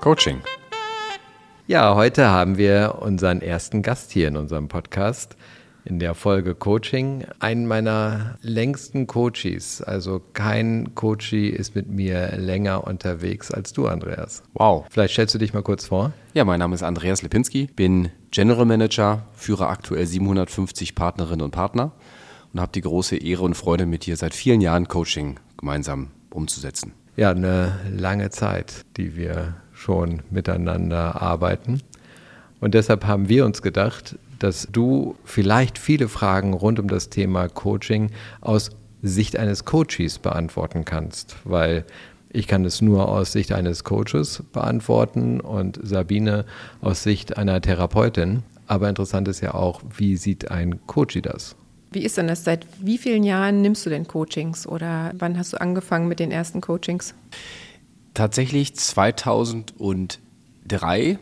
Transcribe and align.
Coaching. 0.00 0.40
Ja, 1.66 1.94
heute 1.94 2.30
haben 2.30 2.56
wir 2.56 2.96
unseren 3.00 3.42
ersten 3.42 3.82
Gast 3.82 4.10
hier 4.10 4.28
in 4.28 4.38
unserem 4.38 4.68
Podcast. 4.68 5.36
In 5.84 5.98
der 5.98 6.14
Folge 6.14 6.54
Coaching, 6.54 7.26
einen 7.38 7.66
meiner 7.66 8.38
längsten 8.40 9.06
Coaches. 9.06 9.82
Also 9.82 10.22
kein 10.32 10.94
Coachie 10.94 11.48
ist 11.48 11.74
mit 11.74 11.88
mir 11.90 12.36
länger 12.38 12.86
unterwegs 12.86 13.50
als 13.50 13.74
du, 13.74 13.88
Andreas. 13.88 14.42
Wow. 14.54 14.86
Vielleicht 14.90 15.12
stellst 15.12 15.34
du 15.34 15.38
dich 15.38 15.52
mal 15.52 15.62
kurz 15.62 15.86
vor. 15.86 16.12
Ja, 16.32 16.44
mein 16.44 16.60
Name 16.60 16.74
ist 16.74 16.82
Andreas 16.82 17.20
Lipinski, 17.20 17.66
bin 17.66 18.08
General 18.30 18.64
Manager, 18.64 19.26
führe 19.34 19.68
aktuell 19.68 20.06
750 20.06 20.94
Partnerinnen 20.94 21.42
und 21.42 21.50
Partner 21.50 21.92
und 22.54 22.60
habe 22.60 22.72
die 22.72 22.80
große 22.82 23.16
Ehre 23.16 23.42
und 23.42 23.54
Freude, 23.54 23.84
mit 23.84 24.06
dir 24.06 24.16
seit 24.16 24.34
vielen 24.34 24.62
Jahren 24.62 24.88
Coaching 24.88 25.38
gemeinsam 25.58 26.10
umzusetzen. 26.30 26.94
Ja, 27.16 27.32
eine 27.32 27.78
lange 27.90 28.30
Zeit, 28.30 28.86
die 28.96 29.16
wir 29.16 29.56
schon 29.80 30.22
miteinander 30.30 31.22
arbeiten. 31.22 31.80
Und 32.60 32.74
deshalb 32.74 33.06
haben 33.06 33.28
wir 33.28 33.46
uns 33.46 33.62
gedacht, 33.62 34.18
dass 34.38 34.68
du 34.70 35.16
vielleicht 35.24 35.78
viele 35.78 36.08
Fragen 36.08 36.52
rund 36.52 36.78
um 36.78 36.88
das 36.88 37.08
Thema 37.08 37.48
Coaching 37.48 38.10
aus 38.40 38.70
Sicht 39.02 39.36
eines 39.36 39.64
Coaches 39.64 40.18
beantworten 40.18 40.84
kannst, 40.84 41.36
weil 41.44 41.84
ich 42.28 42.46
kann 42.46 42.64
es 42.64 42.82
nur 42.82 43.08
aus 43.08 43.32
Sicht 43.32 43.52
eines 43.52 43.82
Coaches 43.82 44.44
beantworten 44.52 45.40
und 45.40 45.80
Sabine 45.82 46.44
aus 46.82 47.02
Sicht 47.02 47.38
einer 47.38 47.60
Therapeutin. 47.60 48.42
Aber 48.66 48.88
interessant 48.88 49.26
ist 49.28 49.40
ja 49.40 49.54
auch, 49.54 49.80
wie 49.96 50.16
sieht 50.16 50.50
ein 50.50 50.78
Coach 50.86 51.18
das? 51.22 51.56
Wie 51.90 52.04
ist 52.04 52.18
denn 52.18 52.28
das? 52.28 52.44
Seit 52.44 52.66
wie 52.80 52.98
vielen 52.98 53.24
Jahren 53.24 53.62
nimmst 53.62 53.84
du 53.84 53.90
denn 53.90 54.06
Coachings 54.06 54.66
oder 54.66 55.12
wann 55.18 55.36
hast 55.38 55.54
du 55.54 55.60
angefangen 55.60 56.06
mit 56.06 56.20
den 56.20 56.30
ersten 56.30 56.60
Coachings? 56.60 57.14
Tatsächlich 58.14 58.74
2003 58.74 61.18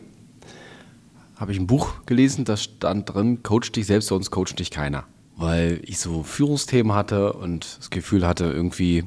habe 1.35 1.51
ich 1.53 1.59
ein 1.59 1.67
Buch 1.67 2.05
gelesen, 2.05 2.45
da 2.45 2.57
stand 2.57 3.13
drin, 3.13 3.43
coach 3.43 3.71
dich 3.71 3.85
selbst, 3.85 4.07
sonst 4.07 4.31
coacht 4.31 4.57
dich 4.59 4.71
keiner. 4.71 5.05
Weil 5.37 5.81
ich 5.85 5.99
so 5.99 6.23
Führungsthemen 6.23 6.93
hatte 6.93 7.33
und 7.33 7.77
das 7.77 7.89
Gefühl 7.89 8.27
hatte, 8.27 8.45
irgendwie, 8.45 9.05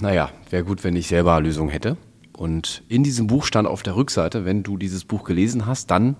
naja, 0.00 0.30
wäre 0.50 0.62
gut, 0.62 0.84
wenn 0.84 0.94
ich 0.94 1.08
selber 1.08 1.40
Lösungen 1.40 1.70
hätte. 1.70 1.96
Und 2.32 2.84
in 2.88 3.02
diesem 3.02 3.26
Buch 3.26 3.44
stand 3.44 3.66
auf 3.66 3.82
der 3.82 3.96
Rückseite, 3.96 4.44
wenn 4.44 4.62
du 4.62 4.76
dieses 4.76 5.04
Buch 5.04 5.24
gelesen 5.24 5.66
hast, 5.66 5.90
dann 5.90 6.14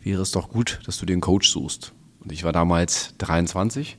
wäre 0.00 0.22
es 0.22 0.30
doch 0.30 0.50
gut, 0.50 0.78
dass 0.86 0.98
du 0.98 1.06
den 1.06 1.20
Coach 1.20 1.50
suchst. 1.50 1.92
Und 2.20 2.30
ich 2.30 2.44
war 2.44 2.52
damals 2.52 3.14
23, 3.18 3.98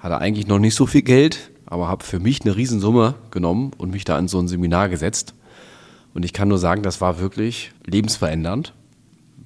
hatte 0.00 0.18
eigentlich 0.18 0.48
noch 0.48 0.58
nicht 0.58 0.74
so 0.74 0.86
viel 0.86 1.02
Geld, 1.02 1.52
aber 1.74 1.88
habe 1.88 2.04
für 2.04 2.20
mich 2.20 2.42
eine 2.42 2.54
Riesensumme 2.54 3.16
genommen 3.32 3.72
und 3.76 3.90
mich 3.90 4.04
da 4.04 4.16
in 4.16 4.28
so 4.28 4.38
ein 4.38 4.46
Seminar 4.46 4.88
gesetzt. 4.88 5.34
Und 6.14 6.24
ich 6.24 6.32
kann 6.32 6.46
nur 6.46 6.58
sagen, 6.58 6.84
das 6.84 7.00
war 7.00 7.18
wirklich 7.18 7.72
lebensverändernd. 7.84 8.72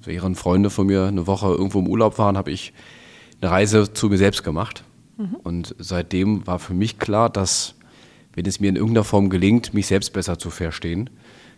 Während 0.03 0.37
Freunde 0.37 0.69
von 0.69 0.85
mir 0.85 1.05
eine 1.05 1.25
Woche 1.25 1.47
irgendwo 1.47 1.79
im 1.79 1.87
Urlaub 1.87 2.19
waren, 2.19 2.37
habe 2.37 2.51
ich 2.51 2.71
eine 3.41 3.49
Reise 3.49 3.93
zu 3.93 4.09
mir 4.09 4.19
selbst 4.19 4.43
gemacht. 4.43 4.83
Mhm. 5.17 5.37
Und 5.41 5.75
seitdem 5.79 6.45
war 6.45 6.59
für 6.59 6.75
mich 6.75 6.99
klar, 6.99 7.31
dass 7.31 7.73
wenn 8.35 8.45
es 8.45 8.59
mir 8.59 8.69
in 8.69 8.75
irgendeiner 8.75 9.05
Form 9.05 9.31
gelingt, 9.31 9.73
mich 9.73 9.87
selbst 9.87 10.13
besser 10.13 10.37
zu 10.37 10.51
verstehen, 10.51 11.09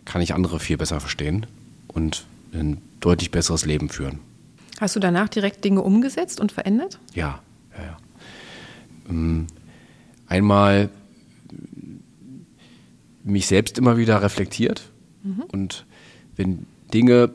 kann 0.06 0.22
ich 0.22 0.32
andere 0.32 0.58
viel 0.58 0.78
besser 0.78 1.00
verstehen 1.00 1.44
und 1.88 2.24
ein 2.54 2.78
deutlich 3.00 3.30
besseres 3.30 3.66
Leben 3.66 3.90
führen. 3.90 4.20
Hast 4.80 4.96
du 4.96 5.00
danach 5.00 5.28
direkt 5.28 5.66
Dinge 5.66 5.82
umgesetzt 5.82 6.40
und 6.40 6.50
verändert? 6.50 6.98
Ja, 7.12 7.40
ja, 7.76 7.84
ja. 7.84 7.96
Einmal 10.32 10.88
mich 13.22 13.46
selbst 13.46 13.76
immer 13.76 13.98
wieder 13.98 14.22
reflektiert 14.22 14.90
mhm. 15.22 15.42
und 15.52 15.84
wenn 16.36 16.64
Dinge 16.94 17.34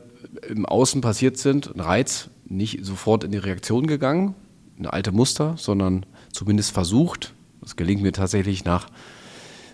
im 0.49 0.65
Außen 0.65 1.01
passiert 1.01 1.37
sind, 1.37 1.75
ein 1.75 1.79
Reiz, 1.79 2.31
nicht 2.47 2.83
sofort 2.83 3.23
in 3.23 3.31
die 3.31 3.37
Reaktion 3.37 3.85
gegangen, 3.85 4.33
ein 4.79 4.87
alte 4.87 5.11
Muster, 5.11 5.53
sondern 5.57 6.07
zumindest 6.31 6.71
versucht. 6.71 7.35
Das 7.61 7.75
gelingt 7.75 8.01
mir 8.01 8.13
tatsächlich 8.13 8.65
nach 8.65 8.87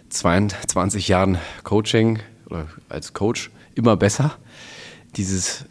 22 0.09 1.07
Jahren 1.07 1.37
Coaching 1.63 2.19
oder 2.47 2.67
als 2.89 3.13
Coach 3.13 3.51
immer 3.73 3.95
besser, 3.95 4.35
dieses, 5.15 5.63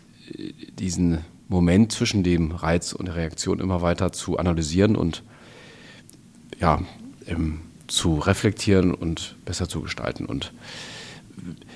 diesen 0.79 1.19
Moment 1.49 1.93
zwischen 1.93 2.23
dem 2.23 2.53
Reiz 2.53 2.95
und 2.95 3.09
der 3.09 3.17
Reaktion 3.17 3.61
immer 3.61 3.83
weiter 3.83 4.11
zu 4.11 4.39
analysieren 4.39 4.97
und 4.97 5.23
ja, 6.59 6.81
ähm, 7.27 7.61
zu 7.87 8.19
reflektieren 8.19 8.95
und 8.95 9.37
besser 9.45 9.69
zu 9.69 9.83
gestalten. 9.83 10.27
Und 10.27 10.53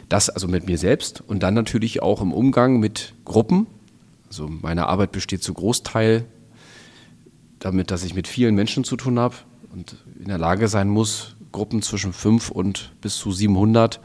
das 0.08 0.30
also 0.30 0.48
mit 0.48 0.66
mir 0.66 0.78
selbst 0.78 1.22
und 1.26 1.42
dann 1.42 1.54
natürlich 1.54 2.02
auch 2.02 2.20
im 2.20 2.32
Umgang 2.32 2.78
mit 2.78 3.14
Gruppen. 3.24 3.66
Also 4.28 4.48
meine 4.48 4.86
Arbeit 4.86 5.12
besteht 5.12 5.42
zu 5.42 5.54
Großteil 5.54 6.24
damit, 7.58 7.90
dass 7.90 8.04
ich 8.04 8.14
mit 8.14 8.28
vielen 8.28 8.54
Menschen 8.54 8.84
zu 8.84 8.96
tun 8.96 9.18
habe 9.18 9.34
und 9.72 9.96
in 10.18 10.28
der 10.28 10.38
Lage 10.38 10.68
sein 10.68 10.88
muss, 10.88 11.36
Gruppen 11.52 11.82
zwischen 11.82 12.12
5 12.12 12.50
und 12.50 12.92
bis 13.00 13.16
zu 13.16 13.32
700 13.32 14.00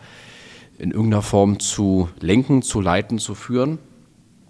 in 0.80 0.92
irgendeiner 0.92 1.22
Form 1.22 1.60
zu 1.60 2.10
lenken, 2.20 2.62
zu 2.62 2.82
leiten, 2.82 3.20
zu 3.20 3.36
führen 3.36 3.78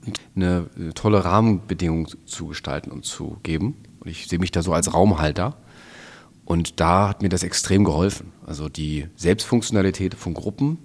und 0.06 0.20
eine, 0.36 0.70
eine 0.76 0.94
tolle 0.94 1.26
Rahmenbedingung 1.26 2.08
zu 2.26 2.48
gestalten 2.48 2.92
und 2.92 3.06
zu 3.06 3.38
geben. 3.44 3.76
Und 4.00 4.10
ich 4.10 4.28
sehe 4.28 4.40
mich 4.40 4.52
da 4.52 4.64
so 4.64 4.74
als 4.74 4.94
Raumhalter. 4.94 5.58
Und 6.46 6.80
da 6.80 7.10
hat 7.10 7.22
mir 7.22 7.30
das 7.30 7.44
extrem 7.44 7.84
geholfen. 7.84 8.34
Also 8.46 8.68
die 8.70 9.08
Selbstfunktionalität 9.16 10.16
von 10.16 10.34
Gruppen 10.34 10.78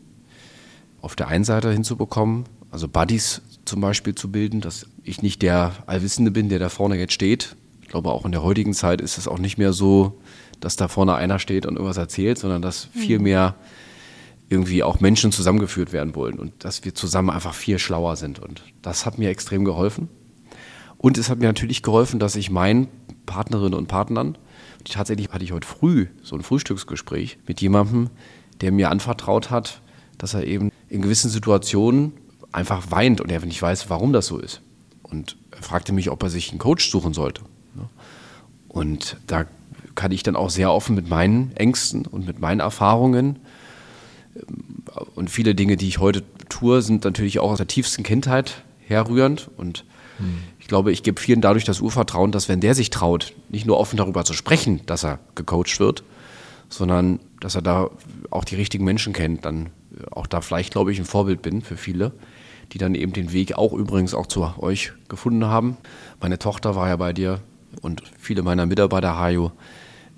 auf 1.00 1.17
der 1.17 1.28
einen 1.28 1.44
Seite 1.44 1.72
hinzubekommen, 1.72 2.44
also 2.71 2.89
Buddies 2.89 3.43
zum 3.65 3.81
Beispiel 3.81 4.15
zu 4.15 4.31
bilden, 4.31 4.61
dass 4.61 4.87
ich 5.03 5.22
nicht 5.22 5.43
der 5.43 5.72
Allwissende 5.87 6.31
bin, 6.31 6.49
der 6.49 6.59
da 6.59 6.69
vorne 6.69 6.99
jetzt 6.99 7.12
steht. 7.12 7.56
Ich 7.83 7.89
glaube, 7.89 8.11
auch 8.11 8.25
in 8.25 8.33
der 8.33 8.43
heutigen 8.43 8.75
Zeit 8.75 9.00
ist 9.00 9.19
es 9.19 9.28
auch 9.28 9.39
nicht 9.39 9.59
mehr 9.59 9.72
so, 9.72 10.21
dass 10.61 10.77
da 10.77 10.89
vorne 10.89 11.15
einer 11.15 11.39
steht 11.39 11.66
und 11.66 11.75
irgendwas 11.75 11.97
erzählt, 11.97 12.39
sondern 12.39 12.62
dass 12.62 12.89
mhm. 12.95 12.99
viel 12.99 13.19
mehr 13.19 13.55
irgendwie 14.49 14.83
auch 14.83 15.00
Menschen 15.00 15.33
zusammengeführt 15.33 15.93
werden 15.93 16.15
wollen 16.15 16.39
und 16.39 16.53
dass 16.65 16.84
wir 16.84 16.95
zusammen 16.95 17.31
einfach 17.31 17.55
viel 17.55 17.78
schlauer 17.78 18.16
sind. 18.16 18.39
Und 18.39 18.62
das 18.83 19.06
hat 19.06 19.19
mir 19.19 19.31
extrem 19.31 19.65
geholfen. 19.65 20.09
Und 20.99 21.19
es 21.19 21.28
hat 21.28 21.39
mir 21.39 21.47
natürlich 21.47 21.83
geholfen, 21.83 22.21
dass 22.21 22.37
ich 22.37 22.50
meinen 22.50 22.89
Partnerinnen 23.27 23.75
und 23.75 23.89
Partnern, 23.89 24.39
tatsächlich 24.88 25.28
hatte 25.30 25.44
ich 25.44 25.52
heute 25.52 25.66
früh 25.66 26.06
so 26.22 26.36
ein 26.36 26.42
Frühstücksgespräch 26.42 27.38
mit 27.47 27.60
jemandem, 27.60 28.10
der 28.60 28.72
mir 28.72 28.91
anvertraut 28.91 29.50
hat, 29.50 29.80
dass 30.19 30.34
er 30.34 30.44
eben 30.44 30.70
in 30.88 31.02
gewissen 31.02 31.30
Situationen 31.30 32.12
einfach 32.52 32.91
weint 32.91 33.20
und 33.20 33.30
er 33.30 33.44
nicht 33.44 33.60
weiß, 33.60 33.91
warum 33.91 34.12
das 34.12 34.26
so 34.26 34.38
ist. 34.38 34.62
Und 35.02 35.36
er 35.50 35.62
fragte 35.62 35.92
mich, 35.92 36.10
ob 36.10 36.22
er 36.22 36.30
sich 36.30 36.50
einen 36.50 36.58
Coach 36.58 36.91
suchen 36.91 37.12
sollte. 37.12 37.42
Und 38.69 39.19
da 39.26 39.47
kann 39.94 40.12
ich 40.12 40.22
dann 40.22 40.36
auch 40.36 40.50
sehr 40.50 40.72
offen 40.72 40.94
mit 40.94 41.08
meinen 41.08 41.53
Ängsten 41.56 42.06
und 42.06 42.26
mit 42.26 42.41
meinen 42.41 42.60
Erfahrungen 42.60 43.38
und 45.14 45.30
viele 45.30 45.54
Dinge, 45.54 45.76
die 45.76 45.88
ich 45.88 45.98
heute 45.98 46.22
tue, 46.48 46.82
sind 46.82 47.04
natürlich 47.04 47.39
auch 47.39 47.50
aus 47.50 47.59
der 47.59 47.66
tiefsten 47.66 48.03
Kindheit 48.03 48.62
herrührend 48.80 49.50
und 49.56 49.84
hm. 50.18 50.39
ich 50.59 50.68
glaube, 50.68 50.92
ich 50.92 51.03
gebe 51.03 51.21
vielen 51.21 51.41
dadurch 51.41 51.65
das 51.65 51.80
Urvertrauen, 51.80 52.33
dass 52.33 52.48
wenn 52.48 52.60
der 52.60 52.74
sich 52.74 52.91
traut, 52.91 53.34
nicht 53.48 53.66
nur 53.66 53.78
offen 53.78 53.97
darüber 53.97 54.24
zu 54.24 54.33
sprechen, 54.33 54.80
dass 54.86 55.04
er 55.04 55.18
gecoacht 55.34 55.78
wird, 55.80 56.03
sondern 56.68 57.21
dass 57.41 57.54
er 57.54 57.63
da 57.63 57.91
auch 58.30 58.45
die 58.45 58.57
richtigen 58.57 58.84
Menschen 58.84 59.13
kennt, 59.13 59.45
dann 59.45 59.71
auch 60.10 60.27
da 60.27 60.41
vielleicht, 60.41 60.72
glaube 60.72 60.92
ich, 60.92 60.98
ein 60.98 61.04
Vorbild 61.04 61.42
bin 61.42 61.63
für 61.63 61.77
viele, 61.77 62.13
die 62.72 62.78
dann 62.78 62.95
eben 62.95 63.13
den 63.13 63.33
Weg 63.33 63.54
auch 63.54 63.72
übrigens 63.72 64.15
auch 64.15 64.27
zu 64.27 64.53
euch 64.59 64.92
gefunden 65.09 65.47
haben. 65.47 65.77
Meine 66.21 66.39
Tochter 66.39 66.74
war 66.74 66.89
ja 66.89 66.97
bei 66.97 67.13
dir 67.13 67.41
und 67.83 68.03
viele 68.18 68.42
meiner 68.42 68.66
Mitarbeiter, 68.66 69.18
Hajo, 69.18 69.53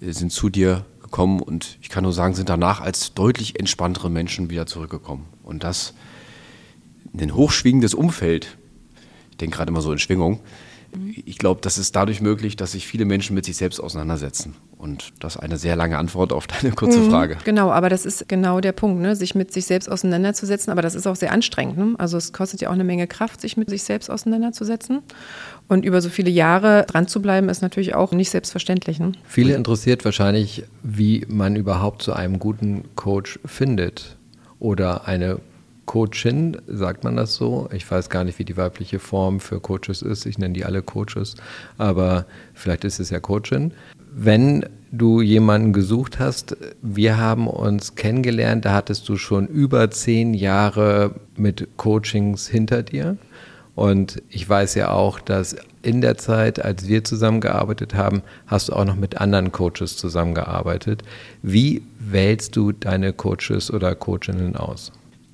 äh, 0.00 0.12
sind 0.12 0.32
zu 0.32 0.48
dir 0.48 0.84
gekommen 1.02 1.40
und 1.40 1.78
ich 1.80 1.88
kann 1.88 2.04
nur 2.04 2.12
sagen, 2.12 2.34
sind 2.34 2.48
danach 2.48 2.80
als 2.80 3.14
deutlich 3.14 3.58
entspanntere 3.58 4.10
Menschen 4.10 4.50
wieder 4.50 4.66
zurückgekommen. 4.66 5.26
Und 5.42 5.64
das 5.64 5.94
in 7.12 7.20
ein 7.20 7.34
hochschwingendes 7.34 7.94
Umfeld, 7.94 8.57
denke 9.38 9.56
gerade 9.56 9.70
immer 9.70 9.80
so 9.80 9.92
in 9.92 9.98
Schwingung, 9.98 10.40
ich 11.26 11.38
glaube, 11.38 11.60
das 11.60 11.76
ist 11.76 11.94
dadurch 11.96 12.20
möglich, 12.20 12.56
dass 12.56 12.72
sich 12.72 12.86
viele 12.86 13.04
Menschen 13.04 13.34
mit 13.34 13.44
sich 13.44 13.56
selbst 13.56 13.78
auseinandersetzen. 13.78 14.54
Und 14.78 15.12
das 15.20 15.36
ist 15.36 15.42
eine 15.42 15.58
sehr 15.58 15.76
lange 15.76 15.98
Antwort 15.98 16.32
auf 16.32 16.46
deine 16.46 16.72
kurze 16.72 17.00
mhm, 17.00 17.10
Frage. 17.10 17.36
Genau, 17.44 17.70
aber 17.70 17.88
das 17.90 18.06
ist 18.06 18.28
genau 18.28 18.60
der 18.60 18.72
Punkt, 18.72 19.02
ne? 19.02 19.14
sich 19.14 19.34
mit 19.34 19.52
sich 19.52 19.66
selbst 19.66 19.90
auseinanderzusetzen. 19.90 20.70
Aber 20.70 20.80
das 20.80 20.94
ist 20.94 21.06
auch 21.06 21.16
sehr 21.16 21.32
anstrengend. 21.32 21.76
Ne? 21.76 21.94
Also 21.98 22.16
es 22.16 22.32
kostet 22.32 22.62
ja 22.62 22.68
auch 22.68 22.74
eine 22.74 22.84
Menge 22.84 23.06
Kraft, 23.06 23.40
sich 23.40 23.56
mit 23.56 23.68
sich 23.68 23.82
selbst 23.82 24.10
auseinanderzusetzen. 24.10 25.00
Und 25.68 25.84
über 25.84 26.00
so 26.00 26.08
viele 26.08 26.30
Jahre 26.30 26.86
dran 26.86 27.06
zu 27.06 27.20
bleiben, 27.20 27.48
ist 27.48 27.60
natürlich 27.60 27.94
auch 27.94 28.12
nicht 28.12 28.30
selbstverständlich. 28.30 28.98
Ne? 28.98 29.12
Viele 29.24 29.54
interessiert 29.54 30.04
wahrscheinlich, 30.04 30.64
wie 30.82 31.26
man 31.28 31.56
überhaupt 31.56 32.02
zu 32.02 32.14
einem 32.14 32.38
guten 32.38 32.84
Coach 32.94 33.38
findet 33.44 34.16
oder 34.58 35.06
eine 35.06 35.40
Coachin, 35.88 36.58
sagt 36.66 37.02
man 37.02 37.16
das 37.16 37.34
so? 37.34 37.66
Ich 37.72 37.90
weiß 37.90 38.10
gar 38.10 38.22
nicht, 38.22 38.38
wie 38.38 38.44
die 38.44 38.58
weibliche 38.58 38.98
Form 38.98 39.40
für 39.40 39.58
Coaches 39.58 40.02
ist. 40.02 40.26
Ich 40.26 40.36
nenne 40.36 40.52
die 40.52 40.66
alle 40.66 40.82
Coaches, 40.82 41.34
aber 41.78 42.26
vielleicht 42.52 42.84
ist 42.84 43.00
es 43.00 43.08
ja 43.08 43.20
Coachin. 43.20 43.72
Wenn 44.12 44.66
du 44.92 45.22
jemanden 45.22 45.72
gesucht 45.72 46.18
hast, 46.18 46.58
wir 46.82 47.16
haben 47.16 47.48
uns 47.48 47.94
kennengelernt, 47.94 48.66
da 48.66 48.74
hattest 48.74 49.08
du 49.08 49.16
schon 49.16 49.46
über 49.46 49.90
zehn 49.90 50.34
Jahre 50.34 51.14
mit 51.36 51.66
Coachings 51.78 52.46
hinter 52.46 52.82
dir. 52.82 53.16
Und 53.74 54.22
ich 54.28 54.46
weiß 54.46 54.74
ja 54.74 54.90
auch, 54.90 55.18
dass 55.20 55.56
in 55.80 56.02
der 56.02 56.18
Zeit, 56.18 56.62
als 56.62 56.86
wir 56.86 57.02
zusammengearbeitet 57.02 57.94
haben, 57.94 58.20
hast 58.46 58.68
du 58.68 58.74
auch 58.74 58.84
noch 58.84 58.96
mit 58.96 59.22
anderen 59.22 59.52
Coaches 59.52 59.96
zusammengearbeitet. 59.96 61.02
Wie 61.40 61.80
wählst 61.98 62.56
du 62.56 62.72
deine 62.72 63.14
Coaches 63.14 63.72
oder 63.72 63.94
Coachinnen 63.94 64.54
aus? 64.54 64.92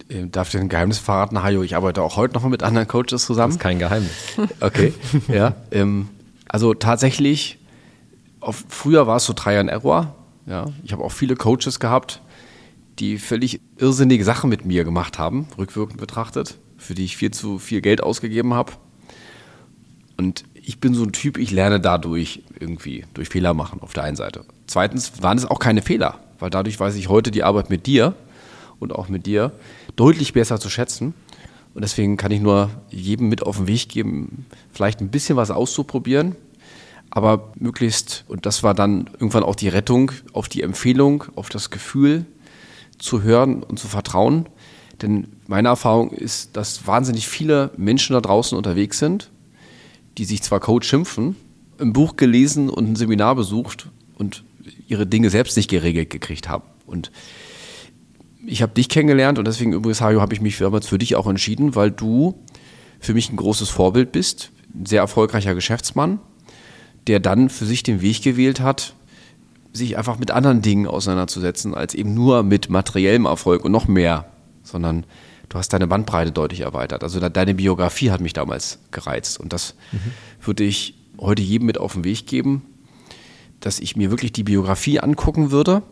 Ähm, 0.08 0.30
darf 0.30 0.48
ich 0.48 0.52
dir 0.52 0.60
ein 0.60 0.68
Geheimnis 0.68 0.98
verraten, 0.98 1.42
Hajo? 1.42 1.62
Ich 1.62 1.76
arbeite 1.76 2.02
auch 2.02 2.16
heute 2.16 2.34
noch 2.34 2.44
mit 2.44 2.62
anderen 2.62 2.86
Coaches 2.86 3.24
zusammen. 3.24 3.50
Das 3.50 3.56
ist 3.56 3.62
kein 3.62 3.78
Geheimnis. 3.78 4.12
Okay, 4.60 4.92
ja. 5.28 5.56
Ähm, 5.70 6.08
also 6.48 6.74
tatsächlich, 6.74 7.58
auf, 8.40 8.64
früher 8.68 9.06
war 9.06 9.16
es 9.16 9.24
so 9.24 9.32
Try 9.32 9.56
and 9.56 9.70
Error. 9.70 10.14
Ja. 10.46 10.66
Ich 10.84 10.92
habe 10.92 11.02
auch 11.02 11.12
viele 11.12 11.36
Coaches 11.36 11.80
gehabt, 11.80 12.20
die 12.98 13.18
völlig 13.18 13.60
irrsinnige 13.78 14.24
Sachen 14.24 14.50
mit 14.50 14.64
mir 14.64 14.84
gemacht 14.84 15.18
haben, 15.18 15.48
rückwirkend 15.58 15.98
betrachtet, 15.98 16.58
für 16.76 16.94
die 16.94 17.04
ich 17.04 17.16
viel 17.16 17.30
zu 17.30 17.58
viel 17.58 17.80
Geld 17.80 18.02
ausgegeben 18.02 18.54
habe. 18.54 18.72
Und 20.16 20.44
ich 20.54 20.80
bin 20.80 20.94
so 20.94 21.02
ein 21.02 21.12
Typ, 21.12 21.38
ich 21.38 21.50
lerne 21.50 21.80
dadurch 21.80 22.42
irgendwie, 22.58 23.04
durch 23.14 23.28
Fehler 23.28 23.54
machen 23.54 23.80
auf 23.80 23.92
der 23.92 24.04
einen 24.04 24.16
Seite. 24.16 24.44
Zweitens 24.66 25.22
waren 25.22 25.38
es 25.38 25.44
auch 25.44 25.58
keine 25.58 25.82
Fehler, 25.82 26.20
weil 26.38 26.50
dadurch 26.50 26.78
weiß 26.78 26.94
ich 26.94 27.08
heute 27.08 27.30
die 27.30 27.42
Arbeit 27.42 27.70
mit 27.70 27.86
dir 27.86 28.14
und 28.78 28.94
auch 28.94 29.08
mit 29.08 29.26
dir 29.26 29.52
deutlich 29.96 30.32
besser 30.32 30.58
zu 30.60 30.70
schätzen. 30.70 31.14
Und 31.74 31.82
deswegen 31.82 32.16
kann 32.16 32.30
ich 32.30 32.40
nur 32.40 32.70
jedem 32.90 33.28
mit 33.28 33.42
auf 33.42 33.56
den 33.56 33.66
Weg 33.66 33.88
geben, 33.88 34.46
vielleicht 34.72 35.00
ein 35.00 35.08
bisschen 35.08 35.36
was 35.36 35.50
auszuprobieren, 35.50 36.36
aber 37.10 37.52
möglichst, 37.58 38.24
und 38.28 38.46
das 38.46 38.62
war 38.62 38.74
dann 38.74 39.10
irgendwann 39.12 39.42
auch 39.42 39.56
die 39.56 39.68
Rettung, 39.68 40.12
auf 40.32 40.48
die 40.48 40.62
Empfehlung, 40.62 41.24
auf 41.34 41.48
das 41.48 41.70
Gefühl 41.70 42.26
zu 42.98 43.22
hören 43.22 43.62
und 43.62 43.78
zu 43.78 43.88
vertrauen. 43.88 44.48
Denn 45.02 45.28
meine 45.48 45.68
Erfahrung 45.68 46.12
ist, 46.12 46.56
dass 46.56 46.86
wahnsinnig 46.86 47.28
viele 47.28 47.72
Menschen 47.76 48.14
da 48.14 48.20
draußen 48.20 48.56
unterwegs 48.56 48.98
sind, 49.00 49.30
die 50.16 50.24
sich 50.24 50.42
zwar 50.42 50.60
Coach 50.60 50.88
schimpfen, 50.88 51.34
ein 51.80 51.92
Buch 51.92 52.14
gelesen 52.16 52.70
und 52.70 52.88
ein 52.88 52.96
Seminar 52.96 53.34
besucht 53.34 53.88
und 54.16 54.44
ihre 54.86 55.06
Dinge 55.06 55.30
selbst 55.30 55.56
nicht 55.56 55.68
geregelt 55.68 56.10
gekriegt 56.10 56.48
haben. 56.48 56.64
Und 56.86 57.10
ich 58.46 58.62
habe 58.62 58.72
dich 58.72 58.88
kennengelernt 58.88 59.38
und 59.38 59.46
deswegen 59.46 59.72
übrigens, 59.72 60.00
Hajo, 60.00 60.20
habe 60.20 60.34
ich 60.34 60.40
mich 60.40 60.58
damals 60.58 60.86
für 60.86 60.98
dich 60.98 61.16
auch 61.16 61.26
entschieden, 61.26 61.74
weil 61.74 61.90
du 61.90 62.34
für 63.00 63.14
mich 63.14 63.30
ein 63.30 63.36
großes 63.36 63.68
Vorbild 63.68 64.12
bist, 64.12 64.50
ein 64.74 64.86
sehr 64.86 65.00
erfolgreicher 65.00 65.54
Geschäftsmann, 65.54 66.18
der 67.06 67.20
dann 67.20 67.48
für 67.50 67.64
sich 67.64 67.82
den 67.82 68.00
Weg 68.00 68.22
gewählt 68.22 68.60
hat, 68.60 68.94
sich 69.72 69.96
einfach 69.98 70.18
mit 70.18 70.30
anderen 70.30 70.62
Dingen 70.62 70.86
auseinanderzusetzen, 70.86 71.74
als 71.74 71.94
eben 71.94 72.14
nur 72.14 72.42
mit 72.42 72.70
materiellem 72.70 73.26
Erfolg 73.26 73.64
und 73.64 73.72
noch 73.72 73.88
mehr, 73.88 74.26
sondern 74.62 75.04
du 75.48 75.58
hast 75.58 75.72
deine 75.72 75.86
Bandbreite 75.86 76.32
deutlich 76.32 76.60
erweitert. 76.60 77.02
Also 77.02 77.20
deine 77.20 77.54
Biografie 77.54 78.10
hat 78.10 78.20
mich 78.20 78.32
damals 78.32 78.78
gereizt 78.90 79.40
und 79.40 79.52
das 79.52 79.74
mhm. 79.92 79.98
würde 80.46 80.64
ich 80.64 80.94
heute 81.18 81.42
jedem 81.42 81.66
mit 81.66 81.78
auf 81.78 81.94
den 81.94 82.04
Weg 82.04 82.26
geben, 82.26 82.62
dass 83.60 83.80
ich 83.80 83.96
mir 83.96 84.10
wirklich 84.10 84.32
die 84.32 84.44
Biografie 84.44 85.00
angucken 85.00 85.50
würde 85.50 85.82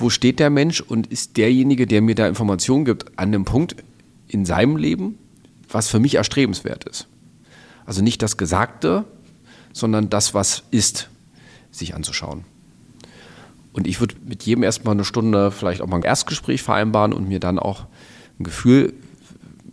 wo 0.00 0.10
steht 0.10 0.38
der 0.38 0.50
Mensch 0.50 0.80
und 0.80 1.06
ist 1.08 1.36
derjenige, 1.36 1.86
der 1.86 2.02
mir 2.02 2.14
da 2.14 2.26
Informationen 2.26 2.84
gibt, 2.84 3.18
an 3.18 3.32
dem 3.32 3.44
Punkt 3.44 3.76
in 4.28 4.44
seinem 4.44 4.76
Leben, 4.76 5.18
was 5.68 5.88
für 5.88 5.98
mich 5.98 6.14
erstrebenswert 6.14 6.84
ist. 6.84 7.06
Also 7.84 8.02
nicht 8.02 8.22
das 8.22 8.36
Gesagte, 8.36 9.04
sondern 9.72 10.10
das, 10.10 10.34
was 10.34 10.64
ist, 10.70 11.08
sich 11.70 11.94
anzuschauen. 11.94 12.44
Und 13.72 13.86
ich 13.86 14.00
würde 14.00 14.16
mit 14.24 14.42
jedem 14.42 14.64
erstmal 14.64 14.94
eine 14.94 15.04
Stunde 15.04 15.50
vielleicht 15.50 15.80
auch 15.80 15.86
mal 15.86 15.96
ein 15.96 16.02
Erstgespräch 16.02 16.62
vereinbaren 16.62 17.12
und 17.12 17.28
mir 17.28 17.40
dann 17.40 17.58
auch 17.58 17.86
ein 18.38 18.44
Gefühl 18.44 18.94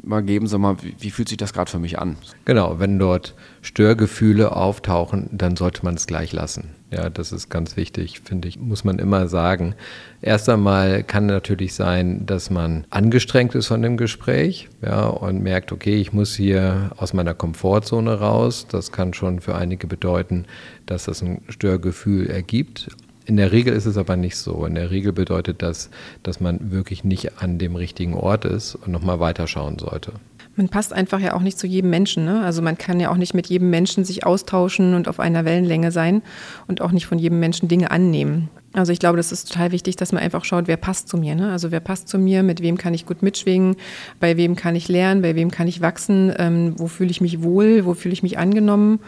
mal 0.07 0.23
geben, 0.23 0.47
sag 0.47 0.59
mal, 0.59 0.77
wie, 0.81 0.95
wie 0.99 1.11
fühlt 1.11 1.29
sich 1.29 1.37
das 1.37 1.53
gerade 1.53 1.69
für 1.69 1.79
mich 1.79 1.99
an? 1.99 2.17
Genau, 2.45 2.79
wenn 2.79 2.99
dort 2.99 3.35
Störgefühle 3.61 4.55
auftauchen, 4.55 5.29
dann 5.31 5.55
sollte 5.55 5.83
man 5.83 5.95
es 5.95 6.07
gleich 6.07 6.33
lassen. 6.33 6.69
Ja, 6.89 7.09
das 7.09 7.33
ist 7.33 7.49
ganz 7.49 7.75
wichtig, 7.75 8.21
finde 8.23 8.47
ich, 8.47 8.57
muss 8.57 8.85
man 8.85 8.97
immer 8.97 9.27
sagen. 9.27 9.75
Erst 10.21 10.47
einmal 10.47 11.03
kann 11.03 11.25
natürlich 11.25 11.73
sein, 11.73 12.25
dass 12.25 12.49
man 12.49 12.85
angestrengt 12.89 13.55
ist 13.55 13.67
von 13.67 13.81
dem 13.81 13.97
Gespräch, 13.97 14.69
ja, 14.81 15.05
und 15.07 15.43
merkt, 15.43 15.73
okay, 15.73 15.95
ich 15.95 16.13
muss 16.13 16.33
hier 16.35 16.91
aus 16.95 17.13
meiner 17.13 17.33
Komfortzone 17.33 18.19
raus. 18.19 18.67
Das 18.69 18.93
kann 18.93 19.13
schon 19.13 19.41
für 19.41 19.55
einige 19.55 19.85
bedeuten, 19.87 20.45
dass 20.85 21.05
das 21.05 21.21
ein 21.21 21.41
Störgefühl 21.49 22.27
ergibt. 22.27 22.89
In 23.27 23.35
der 23.35 23.51
Regel 23.51 23.73
ist 23.73 23.85
es 23.85 23.97
aber 23.97 24.15
nicht 24.15 24.37
so. 24.37 24.65
In 24.65 24.75
der 24.75 24.89
Regel 24.89 25.11
bedeutet 25.11 25.61
das, 25.61 25.89
dass 26.23 26.39
man 26.39 26.71
wirklich 26.71 27.03
nicht 27.03 27.41
an 27.41 27.59
dem 27.59 27.75
richtigen 27.75 28.13
Ort 28.13 28.45
ist 28.45 28.75
und 28.75 28.93
nochmal 28.93 29.19
weiterschauen 29.19 29.77
sollte. 29.77 30.13
Man 30.55 30.69
passt 30.69 30.93
einfach 30.93 31.19
ja 31.19 31.33
auch 31.35 31.41
nicht 31.41 31.59
zu 31.59 31.67
jedem 31.67 31.89
Menschen. 31.89 32.23
Ne? 32.23 32.41
Also 32.45 32.61
man 32.61 32.77
kann 32.77 33.01
ja 33.01 33.11
auch 33.11 33.17
nicht 33.17 33.33
mit 33.33 33.47
jedem 33.47 33.69
Menschen 33.69 34.05
sich 34.05 34.25
austauschen 34.25 34.93
und 34.93 35.09
auf 35.09 35.19
einer 35.19 35.43
Wellenlänge 35.43 35.91
sein 35.91 36.21
und 36.67 36.81
auch 36.81 36.93
nicht 36.93 37.05
von 37.05 37.19
jedem 37.19 37.41
Menschen 37.41 37.67
Dinge 37.67 37.91
annehmen. 37.91 38.49
Also 38.71 38.93
ich 38.93 38.99
glaube, 38.99 39.17
das 39.17 39.33
ist 39.33 39.51
total 39.51 39.73
wichtig, 39.73 39.97
dass 39.97 40.13
man 40.13 40.23
einfach 40.23 40.45
schaut, 40.45 40.67
wer 40.67 40.77
passt 40.77 41.09
zu 41.09 41.17
mir. 41.17 41.35
Ne? 41.35 41.51
Also 41.51 41.69
wer 41.71 41.81
passt 41.81 42.07
zu 42.07 42.17
mir, 42.17 42.43
mit 42.43 42.61
wem 42.61 42.77
kann 42.77 42.93
ich 42.93 43.05
gut 43.05 43.23
mitschwingen, 43.23 43.75
bei 44.21 44.37
wem 44.37 44.55
kann 44.55 44.75
ich 44.75 44.87
lernen, 44.87 45.21
bei 45.21 45.35
wem 45.35 45.51
kann 45.51 45.67
ich 45.67 45.81
wachsen, 45.81 46.33
ähm, 46.37 46.75
wo 46.77 46.87
fühle 46.87 47.11
ich 47.11 47.19
mich 47.19 47.43
wohl, 47.43 47.83
wo 47.83 47.93
fühle 47.93 48.13
ich 48.13 48.23
mich 48.23 48.37
angenommen. 48.37 48.99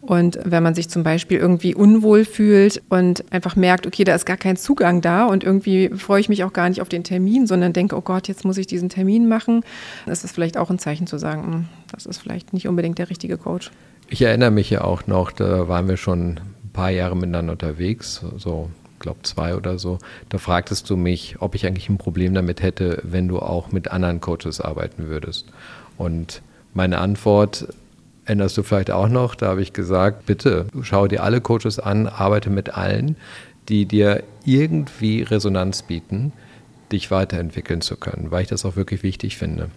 Und 0.00 0.38
wenn 0.44 0.62
man 0.62 0.74
sich 0.74 0.88
zum 0.88 1.02
Beispiel 1.02 1.38
irgendwie 1.38 1.74
unwohl 1.74 2.24
fühlt 2.24 2.82
und 2.88 3.24
einfach 3.32 3.56
merkt, 3.56 3.86
okay, 3.86 4.04
da 4.04 4.14
ist 4.14 4.26
gar 4.26 4.36
kein 4.36 4.56
Zugang 4.56 5.00
da 5.00 5.26
und 5.26 5.42
irgendwie 5.42 5.88
freue 5.90 6.20
ich 6.20 6.28
mich 6.28 6.44
auch 6.44 6.52
gar 6.52 6.68
nicht 6.68 6.80
auf 6.80 6.88
den 6.88 7.02
Termin, 7.02 7.46
sondern 7.46 7.72
denke, 7.72 7.96
oh 7.96 8.00
Gott, 8.00 8.28
jetzt 8.28 8.44
muss 8.44 8.58
ich 8.58 8.66
diesen 8.66 8.88
Termin 8.88 9.28
machen, 9.28 9.62
ist 10.06 10.22
das 10.22 10.32
vielleicht 10.32 10.56
auch 10.56 10.70
ein 10.70 10.78
Zeichen 10.78 11.06
zu 11.06 11.18
sagen, 11.18 11.42
hm, 11.42 11.64
das 11.92 12.06
ist 12.06 12.18
vielleicht 12.18 12.52
nicht 12.52 12.68
unbedingt 12.68 12.98
der 12.98 13.10
richtige 13.10 13.36
Coach. 13.36 13.70
Ich 14.08 14.22
erinnere 14.22 14.50
mich 14.50 14.70
ja 14.70 14.82
auch 14.82 15.06
noch, 15.06 15.32
da 15.32 15.68
waren 15.68 15.88
wir 15.88 15.96
schon 15.96 16.30
ein 16.30 16.70
paar 16.72 16.90
Jahre 16.90 17.16
miteinander 17.16 17.52
unterwegs, 17.52 18.24
so 18.36 18.70
glaube 19.00 19.20
zwei 19.22 19.54
oder 19.56 19.78
so, 19.78 19.98
da 20.28 20.38
fragtest 20.38 20.88
du 20.90 20.96
mich, 20.96 21.36
ob 21.40 21.54
ich 21.54 21.66
eigentlich 21.66 21.88
ein 21.88 21.98
Problem 21.98 22.34
damit 22.34 22.62
hätte, 22.62 23.00
wenn 23.04 23.28
du 23.28 23.38
auch 23.40 23.72
mit 23.72 23.90
anderen 23.90 24.20
Coaches 24.20 24.60
arbeiten 24.60 25.08
würdest. 25.08 25.46
Und 25.96 26.42
meine 26.74 26.98
Antwort 26.98 27.68
erinnerst 28.28 28.58
du 28.58 28.62
vielleicht 28.62 28.90
auch 28.90 29.08
noch, 29.08 29.34
da 29.34 29.48
habe 29.48 29.62
ich 29.62 29.72
gesagt, 29.72 30.26
bitte 30.26 30.66
schau 30.82 31.08
dir 31.08 31.22
alle 31.22 31.40
Coaches 31.40 31.78
an, 31.78 32.06
arbeite 32.06 32.50
mit 32.50 32.74
allen, 32.74 33.16
die 33.70 33.86
dir 33.86 34.22
irgendwie 34.44 35.22
Resonanz 35.22 35.82
bieten, 35.82 36.32
dich 36.92 37.10
weiterentwickeln 37.10 37.80
zu 37.80 37.96
können, 37.96 38.30
weil 38.30 38.42
ich 38.42 38.48
das 38.48 38.66
auch 38.66 38.76
wirklich 38.76 39.02
wichtig 39.02 39.38
finde. 39.38 39.70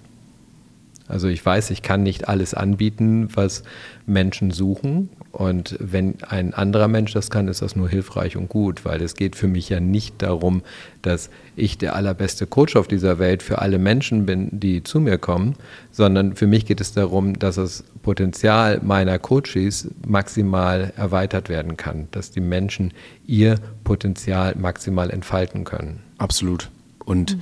Also 1.08 1.30
ich 1.30 1.46
weiß, 1.46 1.72
ich 1.72 1.82
kann 1.82 2.04
nicht 2.04 2.28
alles 2.28 2.54
anbieten, 2.54 3.30
was 3.34 3.64
Menschen 4.06 4.52
suchen. 4.52 5.10
Und 5.32 5.78
wenn 5.80 6.16
ein 6.28 6.54
anderer 6.54 6.90
Mensch 6.90 7.14
das 7.14 7.30
kann, 7.30 7.48
ist 7.48 7.62
das 7.62 7.76
nur 7.76 7.88
hilfreich 7.88 8.36
und 8.36 8.50
gut, 8.50 8.84
weil 8.84 9.02
es 9.02 9.16
geht 9.16 9.38
für 9.38 9.48
mich 9.48 9.70
ja 9.70 9.80
nicht 9.80 10.22
darum, 10.22 10.62
dass 11.02 11.30
ich 11.56 11.78
der 11.78 11.96
allerbeste 11.96 12.46
Coach 12.46 12.76
auf 12.76 12.88
dieser 12.88 13.18
Welt 13.18 13.42
für 13.42 13.60
alle 13.60 13.80
Menschen 13.80 14.26
bin, 14.26 14.50
die 14.52 14.84
zu 14.84 15.00
mir 15.00 15.18
kommen, 15.18 15.56
sondern 15.92 16.36
für 16.36 16.48
mich 16.48 16.66
geht 16.66 16.82
es 16.82 16.92
darum, 16.92 17.40
dass 17.40 17.56
das 17.56 17.86
Potenzial 18.04 18.82
meiner 18.84 19.20
Coaches 19.20 19.90
maximal 20.06 20.92
erweitert 20.98 21.48
werden 21.48 21.78
kann, 21.78 22.10
dass 22.12 22.32
die 22.32 22.42
Menschen 22.42 22.94
ihr 23.26 23.56
Potenzial 23.86 24.56
maximal 24.58 25.10
entfalten 25.10 25.64
können. 25.64 26.02
Absolut. 26.18 26.70
Und 27.06 27.38
mhm. 27.38 27.42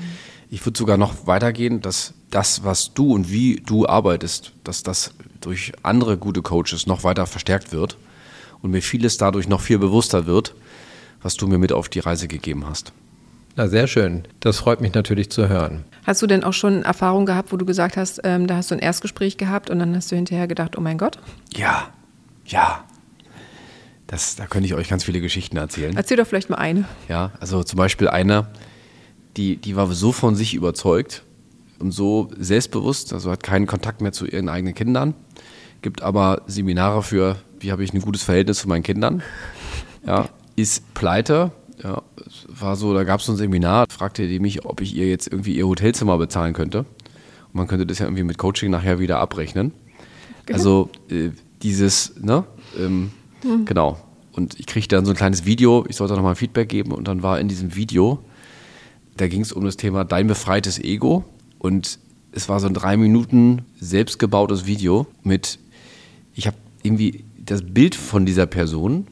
ich 0.51 0.63
würde 0.65 0.77
sogar 0.77 0.97
noch 0.97 1.25
weitergehen, 1.25 1.81
dass 1.81 2.13
das, 2.29 2.63
was 2.63 2.93
du 2.93 3.13
und 3.13 3.31
wie 3.31 3.61
du 3.65 3.87
arbeitest, 3.87 4.53
dass 4.63 4.83
das 4.83 5.13
durch 5.41 5.71
andere 5.83 6.17
gute 6.17 6.41
Coaches 6.41 6.85
noch 6.85 7.03
weiter 7.03 7.25
verstärkt 7.25 7.71
wird 7.71 7.97
und 8.61 8.71
mir 8.71 8.81
vieles 8.81 9.17
dadurch 9.17 9.47
noch 9.47 9.61
viel 9.61 9.79
bewusster 9.79 10.25
wird, 10.25 10.53
was 11.21 11.35
du 11.35 11.47
mir 11.47 11.57
mit 11.57 11.71
auf 11.71 11.89
die 11.89 11.99
Reise 11.99 12.27
gegeben 12.27 12.67
hast. 12.67 12.93
Na, 13.55 13.67
sehr 13.67 13.87
schön. 13.87 14.23
Das 14.39 14.59
freut 14.59 14.79
mich 14.79 14.93
natürlich 14.93 15.31
zu 15.31 15.49
hören. 15.49 15.83
Hast 16.05 16.21
du 16.21 16.27
denn 16.27 16.43
auch 16.43 16.53
schon 16.53 16.83
Erfahrungen 16.83 17.25
gehabt, 17.25 17.51
wo 17.51 17.57
du 17.57 17.65
gesagt 17.65 17.97
hast, 17.97 18.21
ähm, 18.23 18.47
da 18.47 18.55
hast 18.55 18.71
du 18.71 18.75
ein 18.75 18.79
Erstgespräch 18.79 19.37
gehabt 19.37 19.69
und 19.69 19.79
dann 19.79 19.95
hast 19.95 20.11
du 20.11 20.15
hinterher 20.15 20.47
gedacht, 20.47 20.77
oh 20.77 20.81
mein 20.81 20.97
Gott? 20.97 21.19
Ja, 21.53 21.89
Ja, 22.45 22.83
das, 24.07 24.35
da 24.35 24.47
könnte 24.47 24.65
ich 24.65 24.73
euch 24.73 24.89
ganz 24.89 25.03
viele 25.03 25.21
Geschichten 25.21 25.57
erzählen. 25.57 25.95
Erzähl 25.95 26.17
doch 26.17 26.25
vielleicht 26.25 26.49
mal 26.49 26.57
eine. 26.57 26.85
Ja, 27.07 27.31
also 27.39 27.63
zum 27.63 27.77
Beispiel 27.77 28.07
eine, 28.07 28.47
die, 29.37 29.57
die 29.57 29.75
war 29.75 29.85
so 29.91 30.11
von 30.11 30.35
sich 30.35 30.55
überzeugt 30.55 31.23
und 31.79 31.91
so 31.91 32.29
selbstbewusst, 32.37 33.13
also 33.13 33.31
hat 33.31 33.43
keinen 33.43 33.67
Kontakt 33.67 34.01
mehr 34.01 34.11
zu 34.11 34.25
ihren 34.25 34.49
eigenen 34.49 34.73
Kindern, 34.73 35.13
gibt 35.81 36.01
aber 36.01 36.43
Seminare 36.47 37.03
für, 37.03 37.37
wie 37.59 37.71
habe 37.71 37.83
ich 37.83 37.93
ein 37.93 38.01
gutes 38.01 38.23
Verhältnis 38.23 38.59
zu 38.59 38.67
meinen 38.67 38.83
Kindern. 38.83 39.21
Ja, 40.05 40.29
ist 40.55 40.93
pleite. 40.93 41.51
Ja, 41.81 42.01
es 42.17 42.45
war 42.49 42.75
so, 42.75 42.93
da 42.93 43.03
gab 43.05 43.21
es 43.21 43.25
so 43.25 43.33
ein 43.33 43.37
Seminar, 43.37 43.85
fragte 43.89 44.27
die 44.27 44.39
mich, 44.39 44.65
ob 44.65 44.81
ich 44.81 44.95
ihr 44.95 45.07
jetzt 45.07 45.27
irgendwie 45.27 45.55
ihr 45.55 45.67
Hotelzimmer 45.67 46.17
bezahlen 46.17 46.53
könnte. 46.53 46.79
Und 46.79 47.53
man 47.53 47.67
könnte 47.67 47.85
das 47.85 47.99
ja 47.99 48.05
irgendwie 48.05 48.23
mit 48.23 48.37
Coaching 48.37 48.69
nachher 48.69 48.99
wieder 48.99 49.19
abrechnen. 49.19 49.71
Genau. 50.45 50.57
Also 50.57 50.89
äh, 51.09 51.29
dieses, 51.61 52.15
ne? 52.19 52.43
Ähm, 52.77 53.11
Genau. 53.65 53.97
Und 54.31 54.59
ich 54.59 54.65
kriegte 54.65 54.95
dann 54.95 55.05
so 55.05 55.11
ein 55.11 55.17
kleines 55.17 55.45
Video, 55.45 55.85
ich 55.87 55.95
sollte 55.95 56.13
nochmal 56.13 56.35
Feedback 56.35 56.69
geben 56.69 56.91
und 56.91 57.07
dann 57.07 57.23
war 57.23 57.39
in 57.39 57.47
diesem 57.47 57.75
Video, 57.75 58.19
da 59.17 59.27
ging 59.27 59.41
es 59.41 59.51
um 59.51 59.65
das 59.65 59.77
Thema 59.77 60.05
dein 60.05 60.27
befreites 60.27 60.79
Ego 60.79 61.25
und 61.59 61.99
es 62.31 62.49
war 62.49 62.59
so 62.59 62.67
ein 62.67 62.73
drei 62.73 62.97
Minuten 62.97 63.63
selbstgebautes 63.79 64.65
Video 64.65 65.07
mit, 65.23 65.59
ich 66.35 66.47
habe 66.47 66.57
irgendwie 66.83 67.23
das 67.37 67.61
Bild 67.63 67.95
von 67.95 68.25
dieser 68.25 68.45
Person 68.45 69.07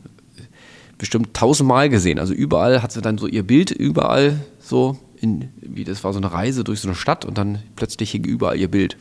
bestimmt 0.97 1.33
tausendmal 1.33 1.89
gesehen. 1.89 2.19
Also 2.19 2.33
überall 2.33 2.81
hat 2.81 2.91
sie 2.91 3.01
dann 3.01 3.17
so 3.17 3.27
ihr 3.27 3.43
Bild, 3.43 3.71
überall 3.71 4.39
so, 4.59 4.97
in, 5.19 5.49
wie 5.61 5.83
das 5.83 6.03
war 6.03 6.13
so 6.13 6.19
eine 6.19 6.31
Reise 6.31 6.63
durch 6.63 6.79
so 6.79 6.87
eine 6.87 6.95
Stadt 6.95 7.25
und 7.25 7.37
dann 7.37 7.59
plötzlich 7.75 8.11
hing 8.11 8.23
überall 8.23 8.57
ihr 8.57 8.69
Bild. 8.69 8.97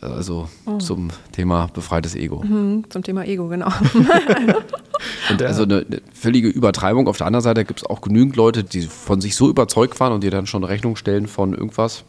Also 0.00 0.48
zum 0.78 1.10
Thema 1.32 1.68
befreites 1.74 2.14
Ego. 2.14 2.42
Hm, 2.42 2.84
Zum 2.88 3.02
Thema 3.02 3.26
Ego, 3.26 3.48
genau. 3.48 3.68
Und 5.30 5.42
also 5.42 5.64
eine, 5.64 5.84
eine 5.86 6.00
völlige 6.14 6.48
Übertreibung. 6.48 7.06
Auf 7.06 7.18
der 7.18 7.26
anderen 7.26 7.42
Seite 7.42 7.64
gibt 7.66 7.80
es 7.80 7.86
auch 7.86 8.00
genügend 8.00 8.36
Leute, 8.36 8.64
die 8.64 8.82
von 8.82 9.20
sich 9.20 9.36
so 9.36 9.48
überzeugt 9.48 10.00
waren 10.00 10.12
und 10.12 10.24
dir 10.24 10.30
dann 10.30 10.46
schon 10.46 10.64
Rechnung 10.64 10.96
stellen 10.96 11.26
von 11.26 11.54
irgendwas. 11.54 12.04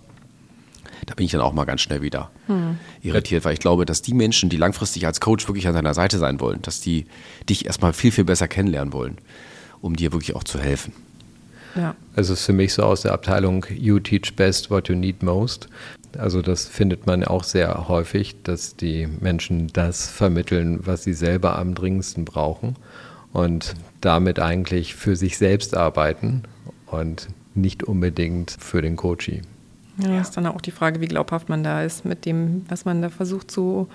Da 1.05 1.15
bin 1.15 1.25
ich 1.25 1.31
dann 1.31 1.41
auch 1.41 1.53
mal 1.53 1.65
ganz 1.65 1.81
schnell 1.81 2.01
wieder 2.01 2.31
irritiert, 3.01 3.45
weil 3.45 3.53
ich 3.53 3.59
glaube, 3.59 3.85
dass 3.85 4.01
die 4.01 4.13
Menschen, 4.13 4.49
die 4.49 4.57
langfristig 4.57 5.05
als 5.05 5.19
Coach 5.19 5.47
wirklich 5.47 5.67
an 5.67 5.73
deiner 5.73 5.93
Seite 5.93 6.19
sein 6.19 6.39
wollen, 6.39 6.61
dass 6.61 6.81
die 6.81 7.05
dich 7.49 7.65
erstmal 7.65 7.93
viel, 7.93 8.11
viel 8.11 8.25
besser 8.25 8.47
kennenlernen 8.47 8.93
wollen, 8.93 9.17
um 9.81 9.95
dir 9.95 10.11
wirklich 10.11 10.35
auch 10.35 10.43
zu 10.43 10.59
helfen. 10.59 10.93
ja. 11.75 11.95
Also 12.15 12.33
es 12.33 12.41
ist 12.41 12.45
für 12.45 12.53
mich 12.53 12.73
so 12.73 12.83
aus 12.83 13.01
der 13.01 13.13
Abteilung 13.13 13.65
You 13.69 13.99
teach 13.99 14.35
best 14.35 14.69
what 14.69 14.89
you 14.89 14.95
need 14.95 15.23
most. 15.23 15.69
Also 16.17 16.41
das 16.41 16.65
findet 16.65 17.07
man 17.07 17.23
auch 17.23 17.43
sehr 17.43 17.87
häufig, 17.87 18.35
dass 18.43 18.75
die 18.75 19.07
Menschen 19.07 19.67
das 19.67 20.09
vermitteln, 20.09 20.85
was 20.85 21.03
sie 21.03 21.13
selber 21.13 21.57
am 21.57 21.73
dringendsten 21.73 22.25
brauchen 22.25 22.75
und 23.31 23.75
damit 24.01 24.39
eigentlich 24.39 24.93
für 24.93 25.15
sich 25.15 25.37
selbst 25.37 25.75
arbeiten 25.75 26.43
und 26.87 27.29
nicht 27.55 27.83
unbedingt 27.83 28.55
für 28.59 28.81
den 28.81 28.97
Coachee. 28.97 29.41
Ja, 29.97 30.21
ist 30.21 30.37
dann 30.37 30.45
auch 30.47 30.61
die 30.61 30.71
Frage, 30.71 31.01
wie 31.01 31.07
glaubhaft 31.07 31.49
man 31.49 31.63
da 31.63 31.83
ist 31.83 32.05
mit 32.05 32.25
dem, 32.25 32.65
was 32.69 32.85
man 32.85 33.01
da 33.01 33.09
versucht 33.09 33.51
zu 33.51 33.87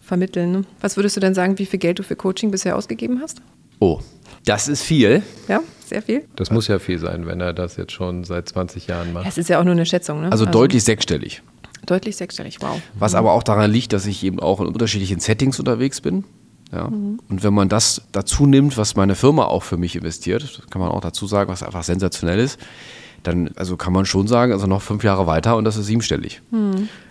vermitteln. 0.00 0.52
ne? 0.52 0.62
Was 0.80 0.96
würdest 0.96 1.16
du 1.16 1.20
denn 1.20 1.34
sagen, 1.34 1.58
wie 1.58 1.66
viel 1.66 1.78
Geld 1.78 1.98
du 1.98 2.02
für 2.02 2.16
Coaching 2.16 2.50
bisher 2.50 2.76
ausgegeben 2.76 3.20
hast? 3.20 3.42
Oh, 3.80 4.00
das 4.44 4.68
ist 4.68 4.82
viel. 4.82 5.22
Ja, 5.48 5.60
sehr 5.84 6.02
viel. 6.02 6.24
Das 6.36 6.50
muss 6.50 6.68
ja 6.68 6.78
viel 6.78 6.98
sein, 6.98 7.26
wenn 7.26 7.40
er 7.40 7.52
das 7.52 7.76
jetzt 7.76 7.92
schon 7.92 8.24
seit 8.24 8.48
20 8.48 8.86
Jahren 8.86 9.08
Ja, 9.08 9.14
macht. 9.14 9.26
Es 9.26 9.38
ist 9.38 9.48
ja 9.48 9.58
auch 9.58 9.64
nur 9.64 9.72
eine 9.72 9.86
Schätzung. 9.86 10.22
Ne? 10.22 10.30
Also 10.32 10.46
deutlich 10.46 10.84
sechsstellig. 10.84 11.42
Deutlich 11.86 12.16
sechsstellig, 12.16 12.58
wow. 12.60 12.80
Was 12.98 13.14
aber 13.14 13.32
auch 13.32 13.42
daran 13.42 13.70
liegt, 13.70 13.92
dass 13.92 14.06
ich 14.06 14.22
eben 14.22 14.38
auch 14.38 14.60
in 14.60 14.66
unterschiedlichen 14.66 15.18
Settings 15.18 15.58
unterwegs 15.58 16.00
bin. 16.00 16.24
Ja. 16.72 16.84
Und 16.84 17.42
wenn 17.42 17.52
man 17.54 17.68
das 17.68 18.02
dazu 18.12 18.46
nimmt, 18.46 18.76
was 18.76 18.94
meine 18.96 19.14
Firma 19.16 19.46
auch 19.46 19.62
für 19.64 19.76
mich 19.76 19.96
investiert, 19.96 20.42
das 20.42 20.70
kann 20.70 20.80
man 20.80 20.90
auch 20.90 21.00
dazu 21.00 21.26
sagen, 21.26 21.50
was 21.50 21.62
einfach 21.62 21.82
sensationell 21.82 22.38
ist, 22.38 22.58
dann 23.22 23.50
also 23.56 23.76
kann 23.76 23.92
man 23.92 24.06
schon 24.06 24.26
sagen, 24.26 24.52
also 24.52 24.66
noch 24.66 24.82
fünf 24.82 25.04
Jahre 25.04 25.26
weiter 25.26 25.56
und 25.56 25.64
das 25.64 25.76
ist 25.76 25.86
siebenstellig. 25.86 26.40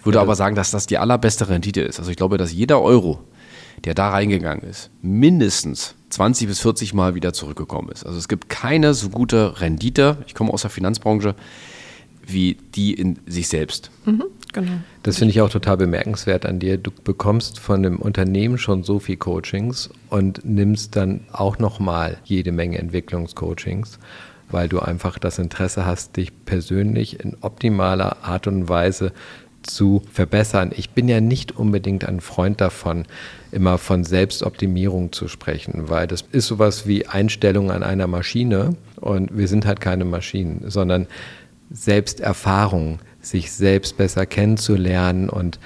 Würde 0.04 0.20
aber 0.20 0.36
sagen, 0.36 0.56
dass 0.56 0.72
das 0.72 0.88
die 0.88 0.98
allerbeste 0.98 1.50
Rendite 1.50 1.82
ist. 1.82 2.00
Also 2.00 2.12
ich 2.12 2.18
glaube, 2.18 2.38
dass 2.38 2.51
jeder 2.51 2.82
Euro, 2.82 3.20
der 3.86 3.94
da 3.94 4.10
reingegangen 4.10 4.68
ist, 4.68 4.89
mindestens 5.01 5.96
20 6.10 6.48
bis 6.48 6.60
40 6.60 6.94
Mal 6.94 7.16
wieder 7.16 7.34
zurückgekommen 7.34 7.89
ist. 7.89 8.06
Also 8.06 8.18
es 8.18 8.28
gibt 8.28 8.50
keine 8.50 8.94
so 8.94 9.10
gute 9.10 9.62
Rendite, 9.62 10.18
ich 10.28 10.34
komme 10.34 10.51
aus 10.51 10.62
der 10.62 10.72
Finanzbranche, 10.72 11.36
wie 12.25 12.58
die 12.75 12.94
in 12.94 13.20
sich 13.25 13.48
selbst. 13.48 13.92
Genau. 14.54 14.72
Das 15.04 15.18
finde 15.18 15.32
ich 15.32 15.42
auch 15.42 15.50
total 15.50 15.78
bemerkenswert 15.78 16.46
an 16.46 16.60
dir. 16.60 16.78
Du 16.78 16.92
bekommst 16.92 17.60
von 17.60 17.84
dem 17.84 17.98
Unternehmen 17.98 18.58
schon 18.58 18.84
so 18.84 19.00
viel 19.00 19.18
Coachings 19.18 19.89
und 20.10 20.44
nimmst 20.44 20.96
dann 20.96 21.22
auch 21.32 21.60
nochmal 21.60 22.18
jede 22.24 22.51
Menge 22.51 22.80
Entwicklungscoachings, 22.80 24.00
weil 24.51 24.70
du 24.70 24.79
einfach 24.79 25.20
das 25.20 25.39
Interesse 25.39 25.86
hast, 25.86 26.18
dich 26.18 26.32
persönlich 26.46 27.20
in 27.20 27.38
optimaler 27.41 28.18
Art 28.24 28.48
und 28.48 28.70
Weise 28.70 29.12
zu 29.63 30.01
verbessern. 30.12 30.72
Ich 30.75 30.91
bin 30.91 31.08
ja 31.08 31.22
nicht 31.22 31.58
unbedingt 31.58 32.06
ein 32.06 32.22
Freund 32.22 32.62
davon, 32.62 33.06
immer 33.51 33.77
von 33.77 34.03
Selbstoptimierung 34.03 35.12
zu 35.12 35.27
sprechen, 35.27 35.89
weil 35.89 36.08
das 36.08 36.24
ist 36.32 36.48
sowas 36.48 36.88
wie 36.88 37.08
Einstellung 37.08 37.72
an 37.72 37.84
einer 37.84 38.08
Maschine 38.08 38.75
und 38.96 39.38
wir 39.38 39.48
sind 39.48 39.65
halt 39.65 39.82
keine 39.82 40.06
Maschinen, 40.06 40.63
sondern 40.70 41.08
Selbsterfahrung, 41.72 43.00
sich 43.22 43.51
selbst 43.51 43.98
besser 43.98 44.25
kennenzulernen 44.25 45.29
und 45.29 45.60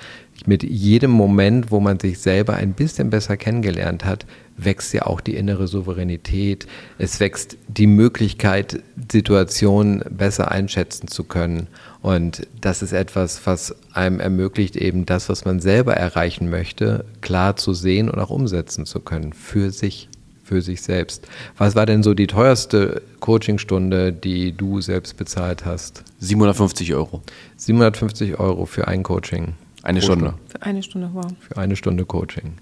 mit 0.46 0.64
jedem 0.64 1.12
Moment, 1.12 1.72
wo 1.72 1.80
man 1.80 2.00
sich 2.00 2.20
selber 2.20 2.56
ein 2.56 2.74
bisschen 2.74 3.10
besser 3.10 3.38
kennengelernt 3.38 4.06
hat, 4.06 4.26
wächst 4.58 4.94
ja 4.94 5.06
auch 5.06 5.22
die 5.22 5.36
innere 5.36 5.68
Souveränität. 5.68 6.68
Es 6.98 7.20
wächst 7.20 7.58
die 7.68 7.88
Möglichkeit, 7.88 8.82
Situationen 9.12 10.04
besser 10.10 10.52
einschätzen 10.52 11.08
zu 11.08 11.24
können. 11.24 11.68
Und 12.02 12.48
das 12.62 12.82
ist 12.82 12.94
etwas, 12.94 13.46
was 13.46 13.76
einem 13.94 14.20
ermöglicht, 14.20 14.76
eben 14.76 15.06
das, 15.06 15.30
was 15.30 15.46
man 15.46 15.60
selber 15.60 15.96
erreichen 15.96 16.50
möchte, 16.50 17.06
klar 17.22 17.56
zu 17.56 17.74
sehen 17.74 18.10
und 18.10 18.20
auch 18.20 18.30
umsetzen 18.30 18.86
zu 18.86 19.00
können 19.00 19.34
für 19.34 19.72
sich, 19.72 20.10
für 20.44 20.62
sich 20.62 20.82
selbst. 20.82 21.28
Was 21.58 21.76
war 21.76 21.86
denn 21.86 22.04
so 22.04 22.14
die 22.14 22.28
teuerste 22.28 23.02
Coachingstunde, 23.22 24.12
die 24.12 24.52
du 24.52 24.82
selbst 24.82 25.18
bezahlt 25.18 25.66
hast? 25.66 26.04
750 26.20 26.94
Euro. 26.94 27.22
750 27.58 28.40
Euro 28.40 28.66
für 28.66 28.88
ein 28.88 29.04
Coaching. 29.04 29.56
Eine 29.84 30.00
Pro 30.00 30.06
Stunde. 30.06 30.34
Für 30.48 30.62
eine 30.64 30.82
Stunde, 30.82 31.10
wow. 31.14 31.26
Für 31.40 31.58
eine 31.58 31.76
Stunde 31.76 32.06
Coaching. 32.06 32.54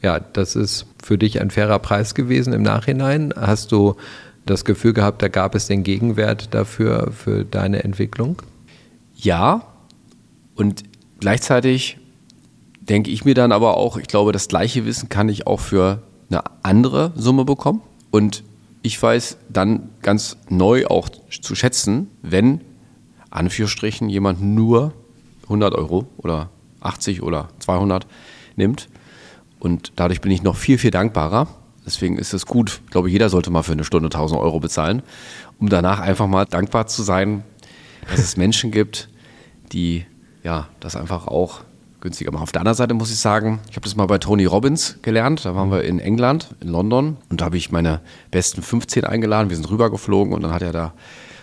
Ja, 0.00 0.18
das 0.20 0.56
ist 0.56 0.86
für 1.02 1.18
dich 1.18 1.40
ein 1.40 1.50
fairer 1.50 1.78
Preis 1.78 2.14
gewesen 2.14 2.52
im 2.52 2.62
Nachhinein. 2.62 3.34
Hast 3.36 3.72
du 3.72 3.96
das 4.46 4.64
Gefühl 4.64 4.92
gehabt, 4.92 5.22
da 5.22 5.28
gab 5.28 5.54
es 5.54 5.66
den 5.66 5.82
Gegenwert 5.82 6.54
dafür, 6.54 7.12
für 7.12 7.44
deine 7.44 7.84
Entwicklung? 7.84 8.42
Ja, 9.14 9.66
und 10.54 10.82
gleichzeitig 11.20 11.98
denke 12.80 13.10
ich 13.10 13.24
mir 13.24 13.34
dann 13.34 13.52
aber 13.52 13.76
auch, 13.76 13.96
ich 13.96 14.08
glaube, 14.08 14.32
das 14.32 14.48
gleiche 14.48 14.84
Wissen 14.84 15.08
kann 15.08 15.28
ich 15.28 15.46
auch 15.46 15.60
für 15.60 16.02
eine 16.30 16.42
andere 16.62 17.12
Summe 17.14 17.44
bekommen. 17.44 17.82
Und 18.10 18.42
ich 18.82 19.00
weiß 19.00 19.36
dann 19.48 19.90
ganz 20.02 20.36
neu 20.48 20.86
auch 20.86 21.08
zu 21.08 21.54
schätzen, 21.54 22.08
wenn, 22.22 22.60
Anführungsstrichen, 23.30 24.08
jemand 24.08 24.42
nur 24.42 24.92
100 25.44 25.74
Euro 25.74 26.06
oder 26.16 26.50
80 26.80 27.22
oder 27.22 27.48
200 27.60 28.06
nimmt. 28.56 28.88
Und 29.58 29.92
dadurch 29.96 30.20
bin 30.20 30.32
ich 30.32 30.42
noch 30.42 30.56
viel, 30.56 30.78
viel 30.78 30.90
dankbarer. 30.90 31.46
Deswegen 31.86 32.18
ist 32.18 32.32
es 32.32 32.46
gut. 32.46 32.80
Ich 32.84 32.90
glaube, 32.90 33.10
jeder 33.10 33.28
sollte 33.28 33.50
mal 33.50 33.62
für 33.62 33.72
eine 33.72 33.84
Stunde 33.84 34.06
1000 34.06 34.40
Euro 34.40 34.60
bezahlen, 34.60 35.02
um 35.58 35.68
danach 35.68 36.00
einfach 36.00 36.26
mal 36.26 36.44
dankbar 36.44 36.86
zu 36.86 37.02
sein, 37.02 37.42
dass 38.08 38.20
es 38.20 38.36
Menschen 38.36 38.70
gibt, 38.70 39.08
die 39.72 40.04
ja 40.42 40.68
das 40.80 40.96
einfach 40.96 41.26
auch 41.26 41.60
günstiger 42.00 42.32
machen. 42.32 42.42
Auf 42.42 42.52
der 42.52 42.60
anderen 42.60 42.76
Seite 42.76 42.94
muss 42.94 43.10
ich 43.10 43.18
sagen, 43.18 43.60
ich 43.70 43.76
habe 43.76 43.84
das 43.84 43.96
mal 43.96 44.06
bei 44.06 44.18
Tony 44.18 44.44
Robbins 44.44 44.98
gelernt. 45.02 45.44
Da 45.44 45.54
waren 45.54 45.70
wir 45.70 45.84
in 45.84 45.98
England, 45.98 46.54
in 46.60 46.68
London, 46.68 47.16
und 47.30 47.40
da 47.40 47.46
habe 47.46 47.56
ich 47.56 47.70
meine 47.70 48.00
besten 48.30 48.62
15 48.62 49.04
eingeladen. 49.04 49.48
Wir 49.48 49.56
sind 49.56 49.70
rübergeflogen 49.70 50.34
und 50.34 50.42
dann 50.42 50.52
hat 50.52 50.62
er 50.62 50.72
da 50.72 50.92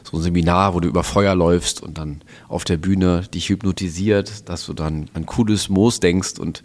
so 0.09 0.17
ein 0.17 0.23
Seminar, 0.23 0.73
wo 0.73 0.79
du 0.79 0.87
über 0.87 1.03
Feuer 1.03 1.35
läufst 1.35 1.83
und 1.83 1.97
dann 1.97 2.21
auf 2.47 2.63
der 2.63 2.77
Bühne 2.77 3.21
dich 3.33 3.49
hypnotisiert, 3.49 4.49
dass 4.49 4.65
du 4.65 4.73
dann 4.73 5.09
an 5.13 5.25
Moos 5.69 5.99
denkst 5.99 6.39
und 6.39 6.63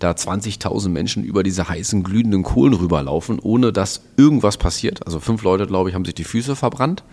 da 0.00 0.10
20.000 0.10 0.88
Menschen 0.90 1.24
über 1.24 1.42
diese 1.42 1.68
heißen, 1.68 2.02
glühenden 2.02 2.42
Kohlen 2.42 2.74
rüberlaufen, 2.74 3.38
ohne 3.38 3.72
dass 3.72 4.02
irgendwas 4.16 4.58
passiert. 4.58 5.06
Also 5.06 5.18
fünf 5.18 5.42
Leute, 5.42 5.66
glaube 5.66 5.88
ich, 5.88 5.94
haben 5.94 6.04
sich 6.04 6.14
die 6.14 6.24
Füße 6.24 6.56
verbrannt. 6.56 7.04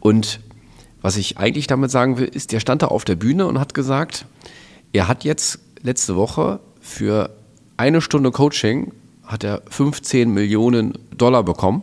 Und 0.00 0.40
was 1.02 1.16
ich 1.16 1.38
eigentlich 1.38 1.66
damit 1.66 1.90
sagen 1.90 2.18
will, 2.18 2.26
ist, 2.26 2.52
der 2.52 2.58
stand 2.60 2.82
da 2.82 2.88
auf 2.88 3.04
der 3.04 3.16
Bühne 3.16 3.46
und 3.46 3.60
hat 3.60 3.74
gesagt, 3.74 4.26
er 4.92 5.06
hat 5.06 5.24
jetzt 5.24 5.60
letzte 5.82 6.16
Woche 6.16 6.58
für 6.80 7.30
eine 7.76 8.00
Stunde 8.00 8.32
Coaching 8.32 8.92
hat 9.24 9.44
er 9.44 9.62
15 9.70 10.28
Millionen 10.28 10.94
Dollar 11.16 11.44
bekommen. 11.44 11.82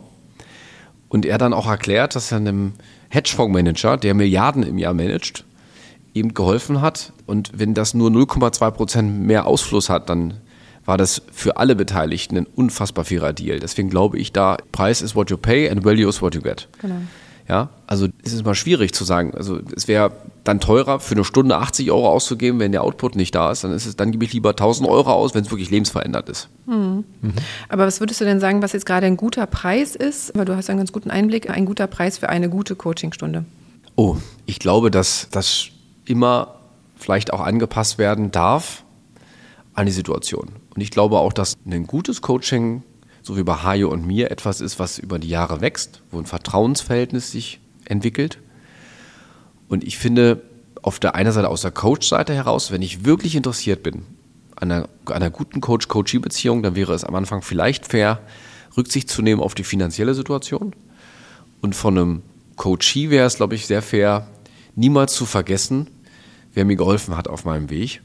Und 1.08 1.24
er 1.24 1.38
dann 1.38 1.54
auch 1.54 1.66
erklärt, 1.66 2.14
dass 2.14 2.30
er 2.30 2.36
einem 2.36 2.74
Hedgefondsmanager, 3.10 3.96
der 3.96 4.14
Milliarden 4.14 4.62
im 4.62 4.78
Jahr 4.78 4.94
managt, 4.94 5.44
ihm 6.14 6.34
geholfen 6.34 6.80
hat. 6.80 7.12
Und 7.26 7.50
wenn 7.54 7.74
das 7.74 7.94
nur 7.94 8.10
0,2 8.10 8.70
Prozent 8.70 9.20
mehr 9.20 9.46
Ausfluss 9.46 9.88
hat, 9.88 10.08
dann 10.08 10.34
war 10.84 10.96
das 10.96 11.22
für 11.32 11.58
alle 11.58 11.76
Beteiligten 11.76 12.38
ein 12.38 12.46
unfassbar 12.46 13.04
fairer 13.04 13.32
Deal. 13.32 13.60
Deswegen 13.60 13.90
glaube 13.90 14.18
ich 14.18 14.32
da, 14.32 14.56
Preis 14.72 15.02
is 15.02 15.14
what 15.14 15.30
you 15.30 15.36
pay 15.36 15.68
and 15.68 15.84
value 15.84 16.08
is 16.08 16.22
what 16.22 16.34
you 16.34 16.40
get. 16.40 16.66
Genau. 16.80 17.02
Ja, 17.48 17.70
also 17.86 18.08
es 18.22 18.34
ist 18.34 18.44
mal 18.44 18.54
schwierig 18.54 18.92
zu 18.92 19.04
sagen. 19.04 19.32
Also 19.34 19.58
es 19.74 19.88
wäre 19.88 20.12
dann 20.44 20.60
teurer, 20.60 21.00
für 21.00 21.14
eine 21.14 21.24
Stunde 21.24 21.56
80 21.56 21.90
Euro 21.90 22.10
auszugeben, 22.10 22.60
wenn 22.60 22.72
der 22.72 22.82
Output 22.82 23.16
nicht 23.16 23.34
da 23.34 23.50
ist. 23.50 23.64
Dann 23.64 23.72
ist 23.72 23.86
es, 23.86 23.96
dann 23.96 24.12
gebe 24.12 24.24
ich 24.24 24.34
lieber 24.34 24.50
1000 24.50 24.86
Euro 24.86 25.12
aus, 25.12 25.34
wenn 25.34 25.44
es 25.44 25.50
wirklich 25.50 25.70
lebensverändert 25.70 26.28
ist. 26.28 26.50
Mhm. 26.66 27.04
Mhm. 27.22 27.32
Aber 27.70 27.86
was 27.86 28.00
würdest 28.00 28.20
du 28.20 28.26
denn 28.26 28.38
sagen, 28.38 28.60
was 28.60 28.72
jetzt 28.72 28.84
gerade 28.84 29.06
ein 29.06 29.16
guter 29.16 29.46
Preis 29.46 29.96
ist? 29.96 30.36
Weil 30.36 30.44
du 30.44 30.56
hast 30.56 30.68
einen 30.68 30.78
ganz 30.78 30.92
guten 30.92 31.10
Einblick, 31.10 31.48
ein 31.48 31.64
guter 31.64 31.86
Preis 31.86 32.18
für 32.18 32.28
eine 32.28 32.50
gute 32.50 32.76
Coachingstunde. 32.76 33.46
Oh, 33.96 34.16
ich 34.44 34.58
glaube, 34.58 34.90
dass 34.90 35.28
das 35.30 35.68
immer 36.04 36.56
vielleicht 36.96 37.32
auch 37.32 37.40
angepasst 37.40 37.96
werden 37.96 38.30
darf 38.30 38.84
an 39.72 39.86
die 39.86 39.92
Situation. 39.92 40.50
Und 40.74 40.82
ich 40.82 40.90
glaube 40.90 41.18
auch, 41.18 41.32
dass 41.32 41.54
ein 41.66 41.86
gutes 41.86 42.20
Coaching 42.20 42.82
so 43.28 43.36
wie 43.36 43.42
bei 43.42 43.56
Hajo 43.56 43.90
und 43.90 44.06
mir, 44.06 44.30
etwas 44.30 44.62
ist, 44.62 44.78
was 44.78 44.98
über 44.98 45.18
die 45.18 45.28
Jahre 45.28 45.60
wächst, 45.60 46.00
wo 46.10 46.18
ein 46.18 46.24
Vertrauensverhältnis 46.24 47.30
sich 47.30 47.60
entwickelt. 47.84 48.38
Und 49.68 49.84
ich 49.84 49.98
finde, 49.98 50.40
auf 50.80 50.98
der 50.98 51.14
einen 51.14 51.30
Seite 51.30 51.50
aus 51.50 51.60
der 51.60 51.70
Coach-Seite 51.70 52.32
heraus, 52.32 52.70
wenn 52.70 52.80
ich 52.80 53.04
wirklich 53.04 53.36
interessiert 53.36 53.82
bin 53.82 54.06
an 54.56 54.72
einer, 54.72 54.88
einer 55.04 55.28
guten 55.28 55.60
Coach-Coachee-Beziehung, 55.60 56.62
dann 56.62 56.74
wäre 56.74 56.94
es 56.94 57.04
am 57.04 57.14
Anfang 57.16 57.42
vielleicht 57.42 57.86
fair, 57.86 58.22
Rücksicht 58.78 59.10
zu 59.10 59.20
nehmen 59.20 59.42
auf 59.42 59.54
die 59.54 59.62
finanzielle 59.62 60.14
Situation. 60.14 60.74
Und 61.60 61.76
von 61.76 61.98
einem 61.98 62.22
Coachee 62.56 63.10
wäre 63.10 63.26
es, 63.26 63.36
glaube 63.36 63.56
ich, 63.56 63.66
sehr 63.66 63.82
fair, 63.82 64.26
niemals 64.74 65.12
zu 65.12 65.26
vergessen, 65.26 65.88
wer 66.54 66.64
mir 66.64 66.76
geholfen 66.76 67.14
hat 67.14 67.28
auf 67.28 67.44
meinem 67.44 67.68
Weg. 67.68 68.00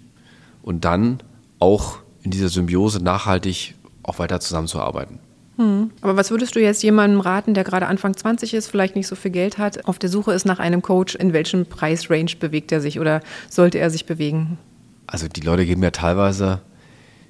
Und 0.64 0.84
dann 0.84 1.24
auch 1.60 2.00
in 2.24 2.32
dieser 2.32 2.50
Symbiose 2.50 3.02
nachhaltig 3.02 3.76
auch 4.04 4.20
weiter 4.20 4.40
zusammenzuarbeiten. 4.40 5.20
Hm. 5.58 5.92
Aber 6.02 6.16
was 6.16 6.32
würdest 6.32 6.56
du 6.56 6.60
jetzt 6.60 6.82
jemandem 6.82 7.20
raten, 7.20 7.54
der 7.54 7.64
gerade 7.64 7.88
Anfang 7.88 8.16
20 8.16 8.54
ist, 8.54 8.68
vielleicht 8.68 8.96
nicht 8.96 9.08
so 9.08 9.16
viel 9.16 9.32
Geld 9.32 9.58
hat, 9.58 9.86
auf 9.86 10.00
der 10.00 10.10
Suche 10.10 10.34
ist 10.34 10.46
nach 10.46 10.60
einem 10.60 10.82
Coach, 10.82 11.16
in 11.16 11.34
welchem 11.34 11.66
Preisrange 11.66 12.36
bewegt 12.40 12.72
er 12.72 12.82
sich 12.82 13.00
oder 13.00 13.22
sollte 13.50 13.78
er 13.80 13.90
sich 13.90 14.06
bewegen? 14.06 14.58
Also 15.06 15.28
die 15.28 15.42
Leute 15.42 15.66
geben 15.66 15.84
ja 15.84 15.92
teilweise 15.92 16.62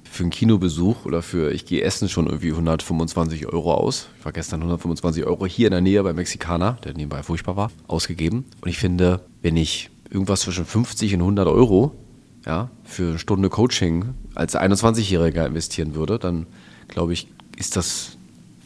für 0.04 0.22
einen 0.22 0.30
Kinobesuch 0.30 1.04
oder 1.04 1.22
für 1.22 1.52
ich 1.52 1.66
gehe 1.66 1.82
essen 1.82 2.08
schon 2.08 2.26
irgendwie 2.26 2.50
125 2.50 3.46
Euro 3.46 3.74
aus. 3.74 4.08
Ich 4.18 4.24
war 4.24 4.32
gestern 4.32 4.60
125 4.60 5.24
Euro 5.24 5.44
hier 5.44 5.66
in 5.66 5.72
der 5.72 5.80
Nähe 5.80 6.02
bei 6.02 6.12
Mexikaner, 6.12 6.78
der 6.84 6.94
nebenbei 6.94 7.22
furchtbar 7.22 7.56
war, 7.56 7.70
ausgegeben. 7.88 8.44
Und 8.60 8.68
ich 8.68 8.78
finde, 8.78 9.20
wenn 9.42 9.56
ich 9.56 9.90
irgendwas 10.10 10.40
zwischen 10.40 10.64
50 10.64 11.14
und 11.14 11.20
100 11.20 11.48
Euro 11.48 11.92
ja, 12.46 12.70
für 12.84 13.10
eine 13.10 13.18
Stunde 13.18 13.48
Coaching 13.48 14.14
als 14.34 14.56
21-Jähriger 14.56 15.46
investieren 15.46 15.94
würde, 15.94 16.18
dann 16.18 16.46
glaube 16.88 17.12
ich, 17.12 17.28
ist 17.56 17.76
das 17.76 18.16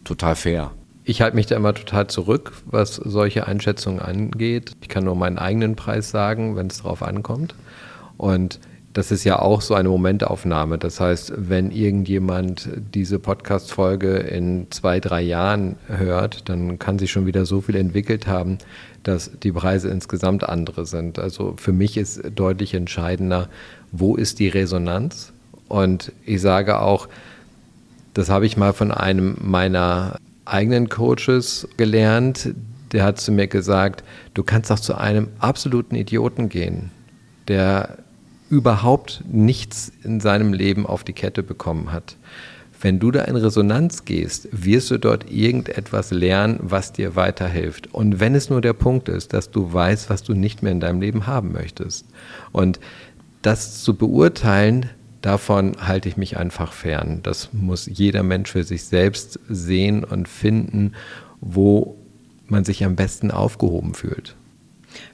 total 0.05 0.37
fair. 0.37 0.71
Ich 1.05 1.23
halte 1.23 1.37
mich 1.37 1.47
da 1.47 1.57
immer 1.57 1.75
total 1.75 2.07
zurück, 2.07 2.53
was 2.67 2.97
solche 2.97 3.47
Einschätzungen 3.47 4.01
angeht. 4.01 4.73
Ich 4.83 4.89
kann 4.89 5.05
nur 5.05 5.17
meinen 5.17 5.39
eigenen 5.39 5.75
Preis 5.75 6.11
sagen, 6.11 6.57
wenn 6.57 6.67
es 6.67 6.79
darauf 6.79 7.03
ankommt. 7.03 7.55
Und 8.19 8.61
das 8.93 9.13
ist 9.13 9.25
ja 9.25 9.39
auch 9.39 9.61
so 9.61 9.75
eine 9.75 9.89
Momentaufnahme. 9.89 10.77
Das 10.77 10.99
heißt, 10.99 11.33
wenn 11.37 11.71
irgendjemand 11.71 12.69
diese 12.95 13.19
Podcast-Folge 13.19 14.17
in 14.17 14.67
zwei, 14.71 14.99
drei 14.99 15.23
Jahren 15.23 15.77
hört, 15.87 16.49
dann 16.49 16.79
kann 16.79 16.99
sich 16.99 17.13
schon 17.13 17.25
wieder 17.25 17.47
so 17.47 17.61
viel 17.61 17.77
entwickelt 17.77 18.27
haben, 18.27 18.59
dass 19.03 19.31
die 19.43 19.53
Preise 19.53 19.89
insgesamt 19.89 20.49
andere 20.49 20.85
sind. 20.85 21.19
Also 21.19 21.55
für 21.59 21.73
mich 21.73 21.97
ist 21.97 22.23
deutlich 22.35 22.75
entscheidender, 22.75 23.49
wo 23.93 24.17
ist 24.17 24.41
die 24.41 24.49
Resonanz? 24.49 25.33
Und 25.69 26.13
ich 26.25 26.41
sage 26.41 26.81
auch, 26.81 27.09
das 28.19 28.31
habe 28.31 28.47
ich 28.47 28.57
mal 28.57 28.73
von 28.73 28.91
einem 28.91 29.37
meiner 29.41 30.19
eigenen 30.45 30.89
Coaches 30.89 31.69
gelernt. 31.77 32.53
Der 32.91 33.05
hat 33.05 33.21
zu 33.21 33.31
mir 33.31 33.47
gesagt, 33.47 34.03
du 34.35 34.43
kannst 34.43 34.73
auch 34.73 34.81
zu 34.81 34.97
einem 34.97 35.29
absoluten 35.39 35.95
Idioten 35.95 36.49
gehen, 36.49 36.91
der 37.47 37.99
überhaupt 38.51 39.23
nichts 39.31 39.93
in 40.03 40.19
seinem 40.19 40.53
Leben 40.53 40.85
auf 40.85 41.05
die 41.05 41.13
Kette 41.13 41.45
bekommen 41.45 41.93
hat. 41.93 42.17
Wenn 42.81 42.99
du 42.99 43.13
da 43.13 43.23
in 43.23 43.37
Resonanz 43.37 44.05
gehst, 44.05 44.49
wirst 44.51 44.91
du 44.91 44.99
dort 44.99 45.31
irgendetwas 45.31 46.11
lernen, 46.11 46.59
was 46.61 46.93
dir 46.93 47.15
weiterhilft. 47.15 47.95
Und 47.95 48.19
wenn 48.19 48.35
es 48.35 48.51
nur 48.51 48.61
der 48.61 48.73
Punkt 48.73 49.09
ist, 49.09 49.33
dass 49.33 49.53
du 49.53 49.73
weißt, 49.73 50.11
was 50.11 50.25
du 50.25 50.35
nicht 50.35 50.65
mehr 50.65 50.73
in 50.73 50.81
deinem 50.81 51.01
Leben 51.01 51.29
haben 51.29 51.53
möchtest. 51.53 52.05
Und 52.51 52.81
das 53.43 53.85
zu 53.85 53.95
beurteilen, 53.95 54.91
davon 55.23 55.77
halte 55.81 56.09
ich 56.09 56.17
mich 56.17 56.37
einfach 56.37 56.73
fern. 56.73 57.21
Das 57.23 57.51
muss 57.53 57.87
jeder 57.87 58.23
Mensch 58.23 58.51
für 58.51 58.65
sich 58.65 58.85
selbst 58.85 59.39
sehen 59.49 60.05
und 60.05 60.29
finden, 60.29 60.93
wo 61.41 61.97
man 62.47 62.65
sich 62.65 62.85
am 62.85 62.97
besten 62.97 63.31
aufgehoben 63.31 63.95
fühlt. 63.95 64.37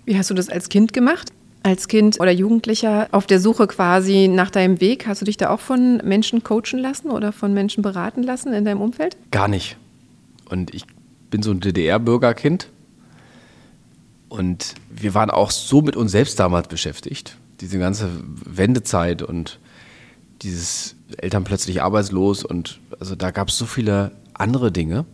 Wie 0.04 0.16
hast 0.16 0.30
du 0.30 0.34
das 0.34 0.48
als 0.48 0.68
Kind 0.68 0.92
gemacht? 0.92 1.32
Als 1.62 1.88
Kind 1.88 2.20
oder 2.20 2.30
Jugendlicher 2.30 3.08
auf 3.10 3.26
der 3.26 3.40
Suche 3.40 3.66
quasi 3.66 4.28
nach 4.28 4.50
deinem 4.50 4.80
Weg, 4.80 5.06
hast 5.06 5.22
du 5.22 5.24
dich 5.24 5.38
da 5.38 5.48
auch 5.48 5.60
von 5.60 5.96
Menschen 6.04 6.42
coachen 6.42 6.78
lassen 6.78 7.10
oder 7.10 7.32
von 7.32 7.54
Menschen 7.54 7.82
beraten 7.82 8.22
lassen 8.22 8.52
in 8.52 8.64
deinem 8.64 8.82
Umfeld? 8.82 9.16
Gar 9.30 9.48
nicht. 9.48 9.78
Und 10.50 10.74
ich 10.74 10.84
bin 11.30 11.42
so 11.42 11.50
ein 11.50 11.60
DDR-Bürgerkind. 11.60 12.68
Und 14.28 14.74
wir 14.90 15.14
waren 15.14 15.30
auch 15.30 15.50
so 15.50 15.80
mit 15.80 15.96
uns 15.96 16.12
selbst 16.12 16.38
damals 16.38 16.68
beschäftigt. 16.68 17.36
Diese 17.60 17.78
ganze 17.78 18.10
Wendezeit 18.44 19.22
und 19.22 19.58
dieses 20.44 20.94
Eltern 21.16 21.44
plötzlich 21.44 21.82
arbeitslos 21.82 22.44
und 22.44 22.78
also 23.00 23.14
da 23.16 23.30
gab 23.30 23.48
es 23.48 23.58
so 23.58 23.66
viele 23.66 24.12
andere 24.34 24.70
Dinge. 24.70 25.04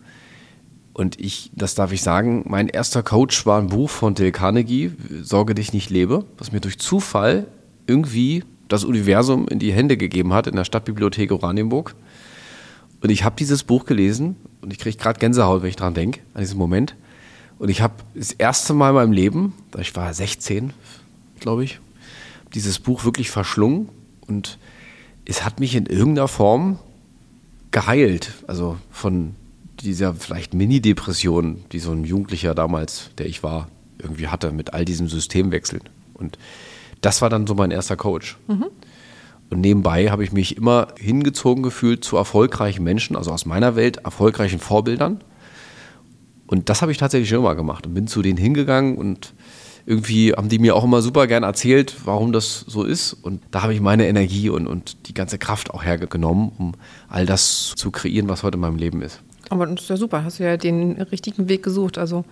Und 0.93 1.19
ich, 1.21 1.51
das 1.55 1.75
darf 1.75 1.93
ich 1.93 2.03
sagen, 2.03 2.45
mein 2.47 2.69
erster 2.69 3.03
Coach 3.03 3.47
war 3.47 3.61
ein 3.61 3.69
Buch 3.69 3.89
von 3.89 4.15
Dale 4.15 4.33
Carnegie, 4.33 4.93
Sorge 5.23 5.55
dich 5.55 5.73
nicht 5.73 5.89
lebe, 5.89 6.25
was 6.37 6.53
mir 6.53 6.61
durch 6.61 6.79
Zufall 6.79 7.47
irgendwie 7.87 8.45
das 8.69 8.85
Universum 8.85 9.49
in 9.49 9.59
die 9.59 9.73
Hände 9.73 9.97
gegeben 9.97 10.33
hat 10.33 10.47
in 10.47 10.57
der 10.57 10.65
Stadtbibliothek 10.65 11.33
Oranienburg. 11.33 11.95
Und 13.01 13.11
ich 13.11 13.25
habe 13.25 13.37
dieses 13.39 13.63
Buch 13.63 13.87
gelesen 13.87 14.37
und 14.61 14.73
ich 14.73 14.79
kriege 14.79 14.97
gerade 14.97 15.19
Gänsehaut, 15.19 15.63
wenn 15.63 15.71
ich 15.71 15.77
daran 15.77 15.95
denke, 15.95 16.21
an 16.35 16.43
diesen 16.43 16.59
Moment. 16.59 16.97
Und 17.59 17.69
ich 17.69 17.81
habe 17.81 17.95
das 18.15 18.33
erste 18.33 18.75
Mal 18.75 18.91
in 18.91 18.95
meinem 18.95 19.13
Leben, 19.13 19.55
ich 19.79 19.95
war 19.97 20.13
16, 20.13 20.73
glaube 21.41 21.65
ich, 21.65 21.81
dieses 22.55 22.79
Buch 22.79 23.05
wirklich 23.05 23.31
verschlungen 23.31 23.89
und 24.27 24.59
es 25.25 25.45
hat 25.45 25.61
mich 25.61 25.75
in 25.75 25.87
irgendeiner 25.87 26.29
Form 26.29 26.79
geheilt. 27.71 28.33
Also 28.47 28.77
von 28.91 29.35
dieser 29.81 30.15
vielleicht 30.15 30.55
Mini-Depression, 30.55 31.65
die 31.73 31.79
so 31.79 31.93
ein 31.93 32.05
Jugendlicher 32.05 32.55
damals, 32.55 33.11
der 33.19 33.27
ich 33.27 33.43
war, 33.43 33.69
irgendwie 33.99 34.29
hatte 34.29 34.53
mit 34.53 34.75
all 34.75 34.85
diesem 34.85 35.09
Systemwechseln. 35.09 35.83
Und 36.15 36.39
das 37.01 37.23
war 37.23 37.31
dann 37.31 37.47
so 37.47 37.55
mein 37.55 37.71
erster 37.71 37.97
Coach. 37.97 38.39
Mhm. 38.49 38.67
Und 39.51 39.61
nebenbei 39.61 40.11
habe 40.11 40.23
ich 40.23 40.33
mich 40.33 40.57
immer 40.57 40.89
hingezogen 40.99 41.63
gefühlt 41.63 42.05
zu 42.05 42.17
erfolgreichen 42.17 42.85
Menschen, 42.85 43.17
also 43.17 43.33
aus 43.33 43.47
meiner 43.47 43.75
Welt, 43.75 43.99
erfolgreichen 43.99 44.61
Vorbildern. 44.61 45.23
Und 46.47 46.69
das 46.69 46.83
habe 46.83 46.93
ich 46.93 46.99
tatsächlich 46.99 47.29
schon 47.29 47.39
immer 47.39 47.55
gemacht 47.55 47.87
und 47.87 47.95
bin 47.95 48.07
zu 48.07 48.23
denen 48.23 48.39
hingegangen 48.39 48.97
und 48.97 49.35
irgendwie 49.91 50.33
haben 50.33 50.49
die 50.49 50.61
mir 50.61 50.77
auch 50.77 50.85
immer 50.85 51.03
super 51.03 51.27
gern 51.27 51.43
erzählt, 51.43 51.97
warum 52.05 52.31
das 52.33 52.61
so 52.61 52.85
ist. 52.85 53.13
Und 53.13 53.43
da 53.51 53.63
habe 53.63 53.75
ich 53.75 53.81
meine 53.81 54.07
Energie 54.07 54.49
und, 54.49 54.69
und 54.69 55.09
die 55.09 55.15
ganze 55.15 55.37
Kraft 55.37 55.73
auch 55.73 55.83
hergenommen, 55.83 56.53
um 56.59 56.73
all 57.09 57.27
das 57.27 57.75
zu 57.77 57.91
kreieren, 57.91 58.29
was 58.29 58.45
heute 58.45 58.55
in 58.55 58.61
meinem 58.61 58.77
Leben 58.77 59.03
ist. 59.03 59.21
Aber 59.51 59.67
das 59.67 59.83
ist 59.83 59.91
ja 59.91 59.97
super, 59.97 60.23
hast 60.25 60.39
du 60.39 60.45
ja 60.45 60.57
den 60.57 60.93
richtigen 61.03 61.49
Weg 61.49 61.65
gesucht, 61.65 61.99
also 61.99 62.25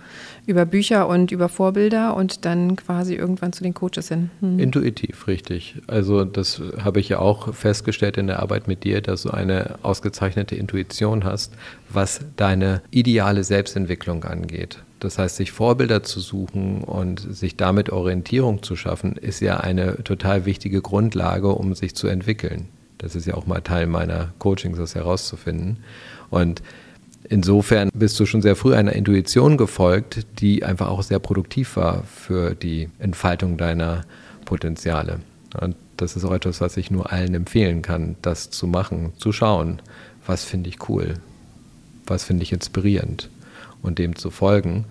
über 0.46 0.64
Bücher 0.64 1.09
und 1.09 1.33
über 1.33 1.48
Vorbilder 1.48 2.14
und 2.16 2.44
dann 2.44 2.76
quasi 2.76 3.14
irgendwann 3.14 3.52
zu 3.52 3.64
den 3.64 3.74
Coaches 3.74 4.09
hin. 4.09 4.31
Hm. 4.40 4.61
Intuitiv, 4.61 5.26
richtig. 5.26 5.83
Also 5.88 6.24
das 6.24 6.62
habe 6.83 7.00
ich 7.00 7.09
ja 7.09 7.18
auch 7.18 7.52
festgestellt 7.52 8.18
in 8.18 8.28
der 8.28 8.40
Arbeit 8.40 8.68
mit 8.68 8.85
dir, 8.85 9.00
dass 9.00 9.22
du 9.22 9.31
eine 9.31 9.81
ausgezeichnete 9.83 10.54
Intuition 10.54 11.24
hast, 11.24 11.52
was 11.88 12.20
deine 12.37 12.83
ideale 12.92 13.42
Selbstentwicklung 13.42 14.22
angeht. 14.22 14.78
Das 15.00 15.18
heißt, 15.18 15.37
sich 15.37 15.50
Vorbilder 15.50 16.04
zu 16.04 16.20
suchen 16.20 16.83
und 16.83 17.20
sich 17.20 17.57
damit 17.57 17.90
Orientierung 17.90 18.62
zu 18.62 18.76
schaffen, 18.76 19.16
ist 19.16 19.40
ja 19.40 19.59
eine 19.59 20.04
total 20.04 20.44
wichtige 20.44 20.83
Grundlage, 20.83 21.48
um 21.48 21.74
sich 21.74 21.96
zu 21.96 22.07
entwickeln. 22.07 22.68
Das 22.98 23.14
ist 23.14 23.26
ja 23.26 23.35
auch 23.35 23.46
mal 23.46 23.61
Teil 23.61 23.87
meiner 23.87 24.33
Coachings, 24.38 24.78
das 24.78 24.94
herauszufinden. 24.94 25.78
Und 26.31 26.62
insofern 27.24 27.90
bist 27.94 28.18
du 28.20 28.26
schon 28.26 28.42
sehr 28.42 28.57
früh 28.57 28.74
einer 28.74 28.92
Intuition 28.92 29.57
gefolgt, 29.57 30.26
die 30.40 30.64
einfach 30.64 30.88
auch 30.88 31.02
sehr 31.02 31.18
produktiv 31.18 31.76
war 31.76 32.04
für 32.04 32.54
die 32.54 32.88
Entfaltung 32.98 33.57
deiner 33.57 34.04
Potenziale. 34.44 35.20
Und 35.61 35.76
das 35.96 36.16
ist 36.16 36.24
auch 36.24 36.33
etwas, 36.33 36.61
was 36.61 36.76
ich 36.76 36.90
nur 36.90 37.12
allen 37.12 37.35
empfehlen 37.35 37.83
kann, 37.83 38.16
das 38.22 38.50
zu 38.50 38.66
machen, 38.66 39.12
zu 39.18 39.33
schauen, 39.33 39.81
was 40.26 40.44
finde 40.44 40.68
ich 40.68 40.88
cool, 40.88 41.14
was 42.07 42.24
finde 42.24 42.42
ich 42.42 42.52
inspirierend 42.52 43.31
und 43.83 43.98
dem 43.98 44.16
zu 44.16 44.31
folgen. 44.31 44.85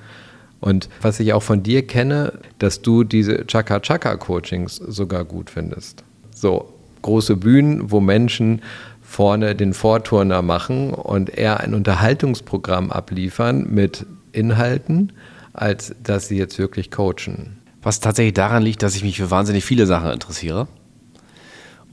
Und 0.60 0.90
was 1.02 1.20
ich 1.20 1.34
auch 1.34 1.44
von 1.44 1.62
dir 1.62 1.86
kenne, 1.86 2.34
dass 2.58 2.82
du 2.82 3.04
diese 3.04 3.46
Chaka-Chaka-Coachings 3.46 4.76
sogar 4.76 5.24
gut 5.24 5.52
findest. 5.52 6.04
So 6.34 6.74
große 7.04 7.38
Bühnen, 7.38 7.92
wo 7.92 8.00
Menschen 8.00 8.62
vorne 9.08 9.56
den 9.56 9.74
Vorturner 9.74 10.41
machen 10.41 10.93
und 10.93 11.30
eher 11.30 11.62
ein 11.62 11.74
Unterhaltungsprogramm 11.74 12.91
abliefern 12.91 13.65
mit 13.70 14.06
Inhalten, 14.34 15.13
als 15.54 15.96
dass 16.04 16.28
sie 16.28 16.38
jetzt 16.38 16.60
wirklich 16.60 16.91
coachen. 16.91 17.58
Was 17.82 18.02
tatsächlich 18.02 18.34
daran 18.34 18.62
liegt, 18.62 18.84
dass 18.84 18.96
ich 18.96 19.04
mich 19.04 19.17
für 19.17 19.32
wahnsinnig 19.32 19.63
viele 19.63 19.86
Sachen 19.86 20.12
interessiere. 20.12 20.67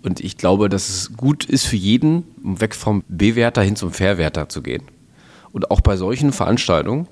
Und 0.02 0.20
ich 0.20 0.36
glaube, 0.36 0.68
dass 0.68 0.88
es 0.88 1.16
gut 1.16 1.44
ist 1.44 1.66
für 1.66 1.76
jeden, 1.76 2.24
um 2.42 2.60
weg 2.60 2.74
vom 2.74 3.04
Bewerter 3.08 3.62
hin 3.62 3.76
zum 3.76 3.92
Verwerter 3.92 4.48
zu 4.48 4.60
gehen. 4.60 4.82
Und 5.52 5.70
auch 5.70 5.80
bei 5.80 5.96
solchen 5.96 6.32
Veranstaltungen, 6.32 7.06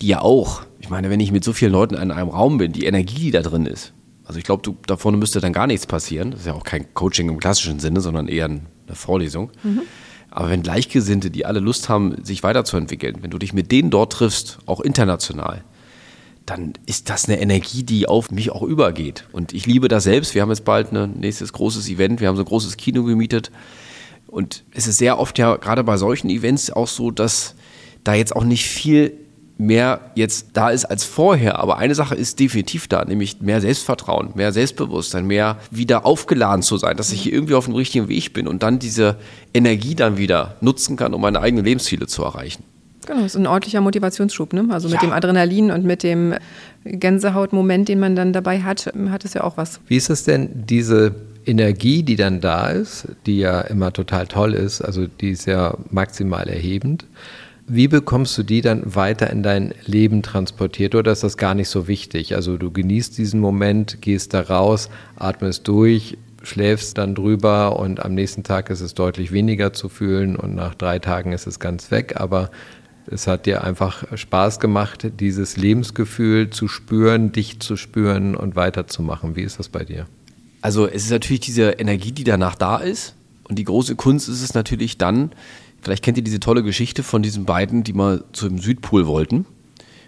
die 0.00 0.08
ja 0.08 0.22
auch, 0.22 0.62
ich 0.80 0.88
meine, 0.88 1.10
wenn 1.10 1.20
ich 1.20 1.32
mit 1.32 1.44
so 1.44 1.52
vielen 1.52 1.72
Leuten 1.72 1.94
in 1.94 2.10
einem 2.10 2.30
Raum 2.30 2.56
bin, 2.56 2.72
die 2.72 2.86
Energie, 2.86 3.20
die 3.20 3.30
da 3.30 3.42
drin 3.42 3.66
ist, 3.66 3.92
also 4.24 4.38
ich 4.38 4.44
glaube, 4.44 4.74
da 4.86 4.96
vorne 4.96 5.18
müsste 5.18 5.40
dann 5.40 5.52
gar 5.52 5.66
nichts 5.66 5.86
passieren. 5.86 6.30
Das 6.30 6.40
ist 6.40 6.46
ja 6.46 6.54
auch 6.54 6.64
kein 6.64 6.92
Coaching 6.94 7.28
im 7.28 7.38
klassischen 7.38 7.78
Sinne, 7.78 8.00
sondern 8.00 8.28
eher 8.28 8.48
eine 8.88 8.96
Vorlesung. 8.96 9.50
Mhm. 9.62 9.82
Aber 10.30 10.50
wenn 10.50 10.62
Gleichgesinnte, 10.62 11.30
die 11.30 11.46
alle 11.46 11.60
Lust 11.60 11.88
haben, 11.88 12.24
sich 12.24 12.42
weiterzuentwickeln, 12.42 13.18
wenn 13.22 13.30
du 13.30 13.38
dich 13.38 13.52
mit 13.52 13.72
denen 13.72 13.90
dort 13.90 14.12
triffst, 14.12 14.58
auch 14.66 14.80
international, 14.80 15.64
dann 16.44 16.74
ist 16.86 17.10
das 17.10 17.28
eine 17.28 17.40
Energie, 17.40 17.82
die 17.82 18.08
auf 18.08 18.30
mich 18.30 18.50
auch 18.50 18.62
übergeht. 18.62 19.24
Und 19.32 19.52
ich 19.52 19.66
liebe 19.66 19.88
das 19.88 20.04
selbst. 20.04 20.34
Wir 20.34 20.42
haben 20.42 20.48
jetzt 20.50 20.64
bald 20.64 20.92
ein 20.92 21.18
nächstes 21.18 21.52
großes 21.52 21.88
Event. 21.88 22.20
Wir 22.20 22.28
haben 22.28 22.36
so 22.36 22.42
ein 22.42 22.48
großes 22.48 22.76
Kino 22.76 23.04
gemietet. 23.04 23.50
Und 24.26 24.64
es 24.72 24.86
ist 24.86 24.98
sehr 24.98 25.18
oft 25.18 25.38
ja 25.38 25.56
gerade 25.56 25.84
bei 25.84 25.96
solchen 25.96 26.30
Events 26.30 26.70
auch 26.70 26.88
so, 26.88 27.10
dass 27.10 27.54
da 28.04 28.14
jetzt 28.14 28.34
auch 28.34 28.44
nicht 28.44 28.66
viel 28.66 29.12
mehr 29.58 30.00
jetzt 30.14 30.50
da 30.54 30.70
ist 30.70 30.84
als 30.84 31.04
vorher. 31.04 31.58
Aber 31.58 31.78
eine 31.78 31.94
Sache 31.94 32.14
ist 32.14 32.40
definitiv 32.40 32.88
da, 32.88 33.04
nämlich 33.04 33.40
mehr 33.40 33.60
Selbstvertrauen, 33.60 34.30
mehr 34.34 34.52
Selbstbewusstsein, 34.52 35.26
mehr 35.26 35.58
wieder 35.70 36.06
aufgeladen 36.06 36.62
zu 36.62 36.78
sein, 36.78 36.96
dass 36.96 37.12
ich 37.12 37.22
hier 37.22 37.32
irgendwie 37.32 37.54
auf 37.54 37.66
dem 37.66 37.74
richtigen 37.74 38.08
Weg 38.08 38.32
bin 38.32 38.48
und 38.48 38.62
dann 38.62 38.78
diese 38.78 39.16
Energie 39.52 39.94
dann 39.94 40.16
wieder 40.16 40.56
nutzen 40.60 40.96
kann, 40.96 41.12
um 41.12 41.20
meine 41.20 41.40
eigenen 41.40 41.64
Lebensziele 41.64 42.06
zu 42.06 42.22
erreichen. 42.22 42.62
Genau, 43.06 43.22
das 43.22 43.34
ist 43.34 43.40
ein 43.40 43.46
ordentlicher 43.46 43.80
Motivationsschub. 43.80 44.52
Ne? 44.52 44.66
Also 44.70 44.88
mit 44.88 45.02
ja. 45.02 45.08
dem 45.08 45.12
Adrenalin 45.12 45.70
und 45.70 45.84
mit 45.84 46.02
dem 46.02 46.34
Gänsehautmoment, 46.84 47.88
den 47.88 48.00
man 48.00 48.14
dann 48.14 48.32
dabei 48.32 48.60
hat, 48.62 48.92
hat 49.10 49.24
es 49.24 49.34
ja 49.34 49.44
auch 49.44 49.56
was. 49.56 49.80
Wie 49.86 49.96
ist 49.96 50.10
es 50.10 50.24
denn, 50.24 50.50
diese 50.66 51.14
Energie, 51.46 52.02
die 52.02 52.16
dann 52.16 52.40
da 52.40 52.68
ist, 52.68 53.08
die 53.24 53.38
ja 53.38 53.62
immer 53.62 53.92
total 53.92 54.26
toll 54.26 54.52
ist, 54.52 54.82
also 54.82 55.06
die 55.06 55.30
ist 55.30 55.46
ja 55.46 55.76
maximal 55.90 56.48
erhebend. 56.48 57.06
Wie 57.70 57.86
bekommst 57.86 58.36
du 58.38 58.42
die 58.42 58.62
dann 58.62 58.94
weiter 58.94 59.28
in 59.28 59.42
dein 59.42 59.74
Leben 59.84 60.22
transportiert 60.22 60.94
oder 60.94 61.12
ist 61.12 61.22
das 61.22 61.36
gar 61.36 61.54
nicht 61.54 61.68
so 61.68 61.86
wichtig? 61.86 62.34
Also 62.34 62.56
du 62.56 62.70
genießt 62.70 63.18
diesen 63.18 63.40
Moment, 63.40 64.00
gehst 64.00 64.32
da 64.32 64.40
raus, 64.40 64.88
atmest 65.16 65.68
durch, 65.68 66.16
schläfst 66.42 66.96
dann 66.96 67.14
drüber 67.14 67.78
und 67.78 68.02
am 68.02 68.14
nächsten 68.14 68.42
Tag 68.42 68.70
ist 68.70 68.80
es 68.80 68.94
deutlich 68.94 69.32
weniger 69.32 69.74
zu 69.74 69.90
fühlen 69.90 70.34
und 70.34 70.54
nach 70.54 70.74
drei 70.74 70.98
Tagen 70.98 71.32
ist 71.32 71.46
es 71.46 71.60
ganz 71.60 71.90
weg, 71.90 72.14
aber 72.16 72.50
es 73.06 73.26
hat 73.26 73.44
dir 73.44 73.64
einfach 73.64 74.16
Spaß 74.16 74.60
gemacht, 74.60 75.06
dieses 75.20 75.58
Lebensgefühl 75.58 76.48
zu 76.48 76.68
spüren, 76.68 77.32
dich 77.32 77.60
zu 77.60 77.76
spüren 77.76 78.34
und 78.34 78.56
weiterzumachen. 78.56 79.36
Wie 79.36 79.42
ist 79.42 79.58
das 79.58 79.68
bei 79.68 79.84
dir? 79.84 80.06
Also 80.62 80.86
es 80.86 81.04
ist 81.04 81.10
natürlich 81.10 81.40
diese 81.40 81.72
Energie, 81.72 82.12
die 82.12 82.24
danach 82.24 82.54
da 82.54 82.78
ist 82.78 83.14
und 83.44 83.58
die 83.58 83.64
große 83.64 83.94
Kunst 83.94 84.28
ist 84.30 84.42
es 84.42 84.54
natürlich 84.54 84.96
dann, 84.96 85.32
Vielleicht 85.80 86.04
kennt 86.04 86.16
ihr 86.16 86.24
diese 86.24 86.40
tolle 86.40 86.62
Geschichte 86.62 87.02
von 87.02 87.22
diesen 87.22 87.44
beiden, 87.44 87.84
die 87.84 87.92
mal 87.92 88.24
zum 88.32 88.58
Südpol 88.58 89.06
wollten. 89.06 89.46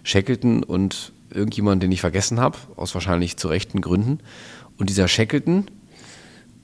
Shackleton 0.03 0.63
und 0.63 1.13
irgendjemand, 1.33 1.83
den 1.83 1.93
ich 1.93 2.01
vergessen 2.01 2.41
habe, 2.41 2.59
aus 2.77 2.95
wahrscheinlich 2.95 3.37
zu 3.37 3.49
rechten 3.49 3.81
Gründen. 3.81 4.19
Und 4.79 4.91
dieser 4.91 5.09
Shackleton 5.09 5.67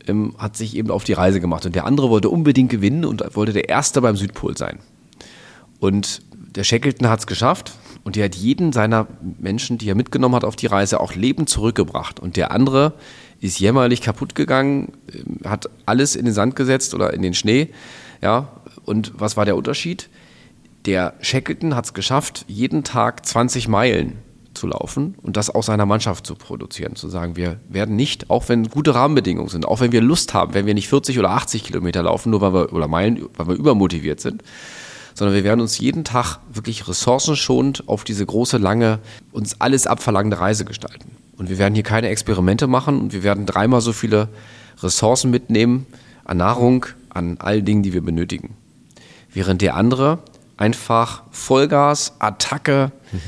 ähm, 0.07 0.35
hat 0.39 0.57
sich 0.57 0.77
eben 0.77 0.91
auf 0.91 1.05
die 1.05 1.13
Reise 1.13 1.41
gemacht. 1.41 1.67
Und 1.67 1.75
der 1.75 1.87
andere 1.87 2.11
wollte 2.11 2.31
unbedingt 2.31 2.71
gewinnen 2.71 3.05
und 3.05 3.23
wollte 3.35 3.53
der 3.53 3.69
Erste 3.69 4.01
beim 4.01 4.17
Südpol 4.17 4.57
sein. 4.57 4.79
Und 5.79 6.23
der 6.57 6.65
Shackleton 6.65 7.09
hat 7.09 7.21
es 7.21 7.27
geschafft 7.27 7.75
und 8.03 8.17
der 8.17 8.25
hat 8.25 8.35
jeden 8.35 8.73
seiner 8.73 9.07
Menschen, 9.39 9.79
die 9.79 9.89
er 9.91 9.95
mitgenommen 9.95 10.35
hat 10.35 10.45
auf 10.45 10.57
die 10.57 10.67
Reise, 10.67 11.01
auch 11.01 11.15
lebend 11.15 11.49
zurückgebracht. 11.49 12.19
Und 12.19 12.37
der 12.37 12.51
andere 12.51 12.95
ist 13.41 13.61
jämmerlich 13.61 14.01
kaputt 14.01 14.35
gegangen, 14.35 14.93
ähm, 15.13 15.41
hat 15.45 15.69
alles 15.85 16.17
in 16.17 16.25
den 16.25 16.35
Sand 16.35 16.57
gesetzt 16.57 16.95
oder 16.95 17.13
in 17.13 17.23
den 17.23 17.35
Schnee, 17.35 17.69
ja, 18.23 18.49
und 18.87 19.13
was 19.19 19.37
war 19.37 19.45
der 19.45 19.57
Unterschied? 19.57 20.09
Der 20.87 21.15
Shackleton 21.21 21.75
hat 21.75 21.87
es 21.87 21.95
geschafft, 21.95 22.45
jeden 22.47 22.85
Tag 22.85 23.27
20 23.27 23.67
Meilen 23.67 24.19
zu 24.55 24.69
laufen 24.69 25.17
und 25.23 25.37
das 25.37 25.51
aus 25.51 25.67
seiner 25.67 25.85
Mannschaft 25.85 26.27
zu 26.27 26.37
produzieren. 26.37 26.95
Zu 26.95 27.09
sagen, 27.09 27.37
wir 27.37 27.59
werden 27.69 27.97
nicht, 27.97 28.31
auch 28.31 28.49
wenn 28.49 28.71
gute 28.71 28.95
Rahmenbedingungen 28.95 29.49
sind, 29.49 29.67
auch 29.67 29.81
wenn 29.81 29.93
wir 29.93 30.01
Lust 30.01 30.33
haben, 30.33 30.55
wenn 30.55 30.65
wir 30.65 30.75
nicht 30.75 30.89
40 30.89 31.19
oder 31.19 31.31
80 31.31 31.65
Kilometer 31.65 32.05
laufen, 32.05 32.31
nur 32.31 32.41
weil 32.41 32.55
wir, 32.55 32.73
oder 32.73 32.89
Meilen, 32.89 33.27
weil 33.37 33.49
wir 33.49 33.55
übermotiviert 33.57 34.21
sind, 34.21 34.43
sondern 35.15 35.35
wir 35.35 35.45
werden 35.45 35.61
uns 35.61 35.79
jeden 35.79 36.05
Tag 36.05 36.39
wirklich 36.53 36.87
ressourcenschonend 36.89 37.89
auf 37.89 38.05
diese 38.05 38.25
große, 38.25 38.59
lange, 38.59 39.01
uns 39.33 39.61
alles 39.61 39.87
abverlangende 39.87 40.39
Reise 40.39 40.65
gestalten. 40.65 41.11
Und 41.37 41.51
wir 41.51 41.59
werden 41.59 41.75
hier 41.75 41.85
keine 41.85 42.09
Experimente 42.09 42.67
machen 42.67 43.01
und 43.01 43.13
wir 43.13 43.25
werden 43.25 43.45
dreimal 43.45 43.81
so 43.81 43.93
viele 43.93 44.29
Ressourcen 44.83 45.31
mitnehmen 45.31 45.87
an 46.25 46.39
Nahrung, 46.39 46.87
an 47.11 47.37
all 47.41 47.63
Dingen, 47.63 47.83
die 47.83 47.93
wir 47.93 48.03
benötigen 48.03 48.57
während 49.37 49.61
der 49.61 49.77
andere 49.77 50.19
einfach 50.57 51.23
Vollgas, 51.31 52.15
Attacke 52.19 52.91
mhm. 53.13 53.19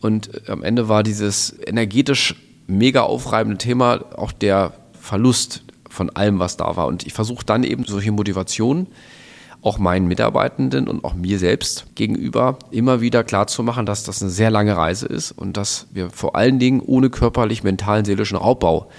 und 0.00 0.48
äh, 0.48 0.50
am 0.50 0.62
Ende 0.62 0.88
war 0.88 1.02
dieses 1.02 1.56
energetisch 1.66 2.34
mega 2.66 3.02
aufreibende 3.02 3.58
Thema 3.58 4.04
auch 4.16 4.32
der 4.32 4.72
Verlust 5.00 5.62
von 5.88 6.10
allem, 6.10 6.38
was 6.38 6.56
da 6.56 6.76
war. 6.76 6.86
Und 6.86 7.06
ich 7.06 7.12
versuche 7.12 7.44
dann 7.44 7.64
eben 7.64 7.84
solche 7.84 8.12
Motivationen 8.12 8.88
auch 9.60 9.78
meinen 9.78 10.08
Mitarbeitenden 10.08 10.88
und 10.88 11.04
auch 11.04 11.14
mir 11.14 11.38
selbst 11.38 11.86
gegenüber 11.94 12.58
immer 12.72 13.00
wieder 13.00 13.22
klarzumachen, 13.22 13.86
dass 13.86 14.02
das 14.02 14.20
eine 14.20 14.30
sehr 14.30 14.50
lange 14.50 14.76
Reise 14.76 15.06
ist 15.06 15.30
und 15.30 15.56
dass 15.56 15.86
wir 15.92 16.10
vor 16.10 16.34
allen 16.34 16.58
Dingen 16.58 16.80
ohne 16.80 17.10
körperlich, 17.10 17.62
mentalen, 17.62 18.04
seelischen 18.04 18.36
Raubbau 18.36 18.90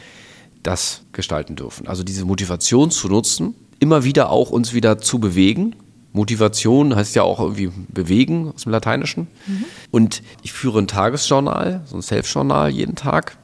das 0.61 1.01
gestalten 1.11 1.57
dürfen. 1.57 1.87
Also 1.87 2.03
diese 2.03 2.23
Motivation 2.23 2.91
zu 2.91 3.09
nutzen, 3.09 3.55
immer 3.79 4.05
wieder 4.05 4.29
auch 4.29 4.51
uns 4.51 4.73
wieder 4.73 4.99
zu 4.99 5.19
bewegen, 5.19 5.75
Motivation 6.13 6.95
heißt 6.95 7.15
ja 7.15 7.23
auch 7.23 7.39
irgendwie 7.39 7.71
bewegen 7.89 8.51
aus 8.55 8.63
dem 8.63 8.71
Lateinischen. 8.71 9.27
Mhm. 9.47 9.65
Und 9.91 10.23
ich 10.43 10.53
führe 10.53 10.79
ein 10.79 10.87
Tagesjournal, 10.87 11.81
so 11.85 11.97
ein 11.97 12.01
Self-Journal 12.01 12.69
jeden 12.69 12.95
Tag, 12.95 13.37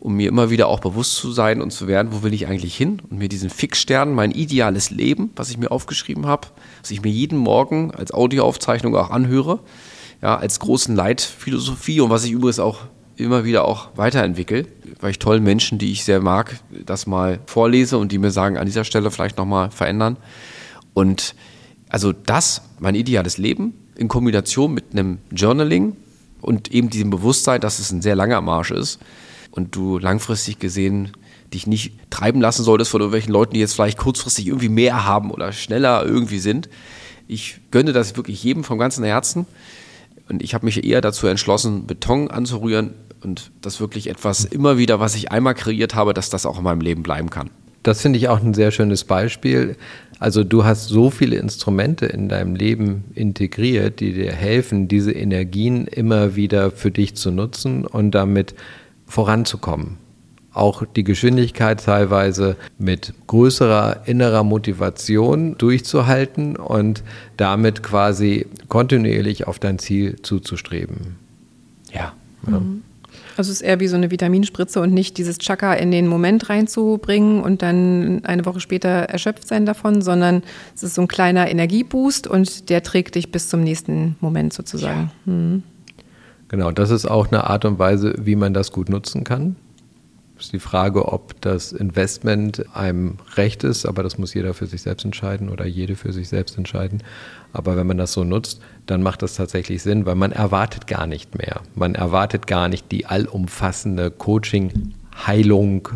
um 0.00 0.16
mir 0.16 0.28
immer 0.28 0.50
wieder 0.50 0.68
auch 0.68 0.80
bewusst 0.80 1.16
zu 1.16 1.32
sein 1.32 1.62
und 1.62 1.70
zu 1.70 1.86
werden, 1.86 2.08
wo 2.12 2.22
will 2.22 2.34
ich 2.34 2.46
eigentlich 2.46 2.76
hin 2.76 3.00
und 3.08 3.18
mir 3.18 3.28
diesen 3.28 3.50
Fixstern, 3.50 4.14
mein 4.14 4.32
ideales 4.32 4.90
Leben, 4.90 5.30
was 5.36 5.50
ich 5.50 5.58
mir 5.58 5.70
aufgeschrieben 5.70 6.26
habe, 6.26 6.48
was 6.80 6.90
ich 6.90 7.02
mir 7.02 7.10
jeden 7.10 7.38
Morgen 7.38 7.90
als 7.90 8.12
Audioaufzeichnung 8.12 8.96
auch 8.96 9.10
anhöre, 9.10 9.60
ja, 10.22 10.36
als 10.36 10.60
großen 10.60 10.96
Leitphilosophie 10.96 12.00
und 12.00 12.10
was 12.10 12.24
ich 12.24 12.32
übrigens 12.32 12.58
auch 12.58 12.80
immer 13.16 13.44
wieder 13.44 13.64
auch 13.66 13.90
weiterentwickle, 13.96 14.66
weil 15.00 15.10
ich 15.10 15.18
tollen 15.18 15.44
Menschen, 15.44 15.78
die 15.78 15.92
ich 15.92 16.04
sehr 16.04 16.20
mag, 16.20 16.58
das 16.84 17.06
mal 17.06 17.40
vorlese 17.46 17.98
und 17.98 18.12
die 18.12 18.18
mir 18.18 18.30
sagen, 18.30 18.56
an 18.56 18.66
dieser 18.66 18.84
Stelle 18.84 19.10
vielleicht 19.10 19.36
nochmal 19.38 19.70
verändern. 19.70 20.16
Und 20.94 21.34
also 21.94 22.12
das, 22.12 22.60
mein 22.80 22.96
ideales 22.96 23.38
Leben, 23.38 23.72
in 23.96 24.08
Kombination 24.08 24.74
mit 24.74 24.86
einem 24.90 25.18
Journaling 25.30 25.94
und 26.40 26.72
eben 26.72 26.90
diesem 26.90 27.10
Bewusstsein, 27.10 27.60
dass 27.60 27.78
es 27.78 27.92
ein 27.92 28.02
sehr 28.02 28.16
langer 28.16 28.40
Marsch 28.40 28.72
ist 28.72 28.98
und 29.52 29.76
du 29.76 29.98
langfristig 29.98 30.58
gesehen 30.58 31.12
dich 31.52 31.68
nicht 31.68 31.92
treiben 32.10 32.40
lassen 32.40 32.64
solltest 32.64 32.90
von 32.90 33.00
irgendwelchen 33.00 33.32
Leuten, 33.32 33.54
die 33.54 33.60
jetzt 33.60 33.74
vielleicht 33.74 33.96
kurzfristig 33.96 34.48
irgendwie 34.48 34.70
mehr 34.70 35.04
haben 35.04 35.30
oder 35.30 35.52
schneller 35.52 36.04
irgendwie 36.04 36.40
sind. 36.40 36.68
Ich 37.28 37.60
gönne 37.70 37.92
das 37.92 38.16
wirklich 38.16 38.42
jedem 38.42 38.64
vom 38.64 38.76
ganzen 38.76 39.04
Herzen 39.04 39.46
und 40.28 40.42
ich 40.42 40.52
habe 40.52 40.66
mich 40.66 40.82
eher 40.82 41.00
dazu 41.00 41.28
entschlossen, 41.28 41.86
Beton 41.86 42.28
anzurühren 42.28 42.94
und 43.22 43.52
das 43.60 43.78
wirklich 43.78 44.08
etwas 44.08 44.44
immer 44.44 44.78
wieder, 44.78 44.98
was 44.98 45.14
ich 45.14 45.30
einmal 45.30 45.54
kreiert 45.54 45.94
habe, 45.94 46.12
dass 46.12 46.28
das 46.28 46.44
auch 46.44 46.58
in 46.58 46.64
meinem 46.64 46.80
Leben 46.80 47.04
bleiben 47.04 47.30
kann. 47.30 47.50
Das 47.84 48.00
finde 48.00 48.18
ich 48.18 48.28
auch 48.28 48.42
ein 48.42 48.54
sehr 48.54 48.70
schönes 48.70 49.04
Beispiel. 49.04 49.76
Also 50.18 50.42
du 50.42 50.64
hast 50.64 50.88
so 50.88 51.10
viele 51.10 51.36
Instrumente 51.36 52.06
in 52.06 52.28
deinem 52.30 52.56
Leben 52.56 53.04
integriert, 53.14 54.00
die 54.00 54.14
dir 54.14 54.32
helfen, 54.32 54.88
diese 54.88 55.12
Energien 55.12 55.86
immer 55.86 56.34
wieder 56.34 56.70
für 56.70 56.90
dich 56.90 57.14
zu 57.14 57.30
nutzen 57.30 57.84
und 57.84 58.12
damit 58.12 58.54
voranzukommen. 59.06 59.98
Auch 60.54 60.84
die 60.86 61.04
Geschwindigkeit 61.04 61.84
teilweise 61.84 62.56
mit 62.78 63.12
größerer 63.26 64.06
innerer 64.06 64.44
Motivation 64.44 65.58
durchzuhalten 65.58 66.56
und 66.56 67.02
damit 67.36 67.82
quasi 67.82 68.46
kontinuierlich 68.68 69.46
auf 69.46 69.58
dein 69.58 69.78
Ziel 69.78 70.16
zuzustreben. 70.22 71.16
Ja. 71.92 72.14
Mhm. 72.46 72.83
Also 73.36 73.50
es 73.50 73.60
ist 73.60 73.62
eher 73.62 73.80
wie 73.80 73.88
so 73.88 73.96
eine 73.96 74.10
Vitaminspritze 74.10 74.80
und 74.80 74.92
nicht 74.92 75.18
dieses 75.18 75.38
Chaka 75.38 75.74
in 75.74 75.90
den 75.90 76.06
Moment 76.06 76.48
reinzubringen 76.48 77.42
und 77.42 77.62
dann 77.62 78.24
eine 78.24 78.44
Woche 78.46 78.60
später 78.60 78.88
erschöpft 78.88 79.48
sein 79.48 79.66
davon, 79.66 80.02
sondern 80.02 80.42
es 80.74 80.82
ist 80.82 80.94
so 80.94 81.02
ein 81.02 81.08
kleiner 81.08 81.50
Energieboost 81.50 82.26
und 82.26 82.70
der 82.70 82.82
trägt 82.82 83.14
dich 83.14 83.32
bis 83.32 83.48
zum 83.48 83.62
nächsten 83.62 84.16
Moment 84.20 84.52
sozusagen. 84.52 85.10
Ja. 85.26 85.32
Mhm. 85.32 85.62
Genau, 86.48 86.70
das 86.70 86.90
ist 86.90 87.06
auch 87.06 87.28
eine 87.28 87.48
Art 87.50 87.64
und 87.64 87.78
Weise, 87.78 88.14
wie 88.18 88.36
man 88.36 88.54
das 88.54 88.70
gut 88.70 88.88
nutzen 88.88 89.24
kann. 89.24 89.56
Ist 90.44 90.52
die 90.52 90.58
Frage, 90.58 91.08
ob 91.12 91.40
das 91.40 91.72
Investment 91.72 92.64
einem 92.74 93.18
recht 93.36 93.64
ist, 93.64 93.86
aber 93.86 94.02
das 94.02 94.18
muss 94.18 94.34
jeder 94.34 94.54
für 94.54 94.66
sich 94.66 94.82
selbst 94.82 95.04
entscheiden 95.04 95.48
oder 95.48 95.66
jede 95.66 95.96
für 95.96 96.12
sich 96.12 96.28
selbst 96.28 96.58
entscheiden. 96.58 97.02
Aber 97.52 97.76
wenn 97.76 97.86
man 97.86 97.98
das 97.98 98.12
so 98.12 98.24
nutzt, 98.24 98.60
dann 98.86 99.02
macht 99.02 99.22
das 99.22 99.34
tatsächlich 99.34 99.82
Sinn, 99.82 100.06
weil 100.06 100.14
man 100.14 100.32
erwartet 100.32 100.86
gar 100.86 101.06
nicht 101.06 101.38
mehr. 101.38 101.60
Man 101.74 101.94
erwartet 101.94 102.46
gar 102.46 102.68
nicht 102.68 102.90
die 102.92 103.06
allumfassende 103.06 104.10
Coaching-Heilung, 104.10 105.88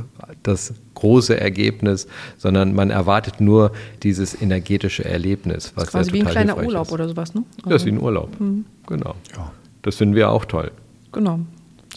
das 0.42 0.74
große 0.94 1.38
Ergebnis, 1.38 2.08
sondern 2.38 2.74
man 2.74 2.90
erwartet 2.90 3.40
nur 3.40 3.72
dieses 4.02 4.40
energetische 4.40 5.04
Erlebnis, 5.04 5.72
was 5.74 5.88
quasi 5.88 6.12
wie 6.12 6.20
ein 6.22 6.26
kleiner 6.26 6.56
Urlaub 6.56 6.87
ist. 6.87 6.92
oder 6.92 7.08
sowas, 7.08 7.34
ne? 7.34 7.44
Also, 7.58 7.70
ja, 7.70 7.76
ist 7.76 7.87
wie 7.87 7.90
ein 7.90 8.00
Urlaub. 8.00 8.40
Mhm. 8.40 8.64
Genau. 8.87 9.14
Ja. 9.37 9.52
Das 9.82 9.96
finden 9.96 10.14
wir 10.14 10.30
auch 10.30 10.44
toll. 10.44 10.70
Genau. 11.12 11.40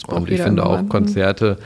Und 0.08 0.30
ich 0.30 0.42
finde 0.42 0.66
auch 0.66 0.88
Konzerte, 0.90 1.58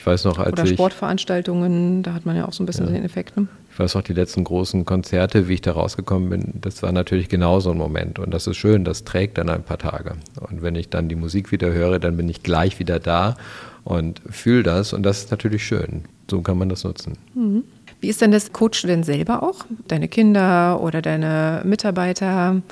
ich 0.00 0.06
weiß 0.06 0.24
noch, 0.24 0.38
als 0.38 0.52
Oder 0.52 0.64
ich, 0.64 0.70
Sportveranstaltungen, 0.70 2.02
da 2.02 2.14
hat 2.14 2.24
man 2.24 2.34
ja 2.34 2.48
auch 2.48 2.54
so 2.54 2.62
ein 2.62 2.66
bisschen 2.66 2.86
ja. 2.86 2.92
den 2.92 3.04
Effekt. 3.04 3.36
Ne? 3.36 3.48
Ich 3.70 3.78
weiß 3.78 3.94
noch, 3.96 4.02
die 4.02 4.14
letzten 4.14 4.44
großen 4.44 4.86
Konzerte, 4.86 5.46
wie 5.46 5.54
ich 5.54 5.60
da 5.60 5.72
rausgekommen 5.72 6.30
bin, 6.30 6.54
das 6.62 6.82
war 6.82 6.90
natürlich 6.90 7.28
genau 7.28 7.60
so 7.60 7.70
ein 7.70 7.76
Moment. 7.76 8.18
Und 8.18 8.30
das 8.32 8.46
ist 8.46 8.56
schön, 8.56 8.82
das 8.82 9.04
trägt 9.04 9.36
dann 9.36 9.50
ein 9.50 9.62
paar 9.62 9.76
Tage. 9.76 10.14
Und 10.40 10.62
wenn 10.62 10.74
ich 10.74 10.88
dann 10.88 11.10
die 11.10 11.16
Musik 11.16 11.52
wieder 11.52 11.70
höre, 11.70 11.98
dann 11.98 12.16
bin 12.16 12.30
ich 12.30 12.42
gleich 12.42 12.78
wieder 12.78 12.98
da 12.98 13.36
und 13.84 14.22
fühle 14.30 14.62
das. 14.62 14.94
Und 14.94 15.02
das 15.02 15.18
ist 15.18 15.30
natürlich 15.32 15.66
schön. 15.66 16.04
So 16.30 16.40
kann 16.40 16.56
man 16.56 16.70
das 16.70 16.84
nutzen. 16.84 17.18
Mhm. 17.34 17.64
Wie 18.00 18.08
ist 18.08 18.22
denn 18.22 18.30
das? 18.30 18.54
Coachst 18.54 18.82
du 18.82 18.86
denn 18.86 19.02
selber 19.02 19.42
auch? 19.42 19.66
Deine 19.86 20.08
Kinder 20.08 20.80
oder 20.80 21.02
deine 21.02 21.60
Mitarbeiter? 21.66 22.62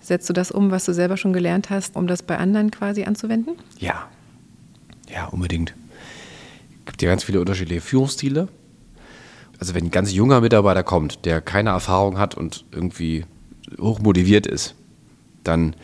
Setzt 0.00 0.28
du 0.28 0.34
das 0.34 0.50
um, 0.50 0.70
was 0.70 0.84
du 0.84 0.92
selber 0.92 1.16
schon 1.16 1.32
gelernt 1.32 1.70
hast, 1.70 1.96
um 1.96 2.06
das 2.06 2.22
bei 2.22 2.36
anderen 2.36 2.70
quasi 2.70 3.04
anzuwenden? 3.04 3.54
Ja. 3.78 4.08
Ja, 5.08 5.24
unbedingt. 5.28 5.72
Gibt 6.86 7.02
ja 7.02 7.10
ganz 7.10 7.24
viele 7.24 7.40
unterschiedliche 7.40 7.80
Führungsstile. 7.80 8.48
Also 9.58 9.74
wenn 9.74 9.84
ein 9.84 9.90
ganz 9.90 10.12
junger 10.12 10.40
Mitarbeiter 10.40 10.82
kommt, 10.82 11.24
der 11.24 11.40
keine 11.40 11.70
Erfahrung 11.70 12.18
hat 12.18 12.34
und 12.36 12.64
irgendwie 12.72 13.24
hochmotiviert 13.78 14.46
ist, 14.46 14.74
dann 15.44 15.74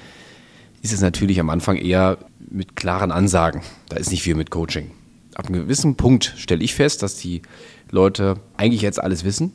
ist 0.83 0.93
es 0.93 1.01
natürlich 1.01 1.41
am 1.41 1.51
Anfang 1.51 1.77
eher 1.77 2.19
mit 2.39 2.77
klaren 2.77 3.11
Ansagen. 3.13 3.63
Da 3.89 3.97
ist 3.97 4.11
nicht 4.11 4.23
viel 4.23 4.35
mit 4.35 4.51
Coaching. 4.51 4.91
Ab 5.35 5.47
einem 5.47 5.63
gewissen 5.63 5.97
Punkt 5.97 6.35
stelle 6.37 6.63
ich 6.63 6.75
fest, 6.75 7.03
dass 7.03 7.17
die 7.17 7.43
Leute 7.91 8.37
eigentlich 8.57 8.83
jetzt 8.83 9.03
alles 9.03 9.25
wissen 9.25 9.53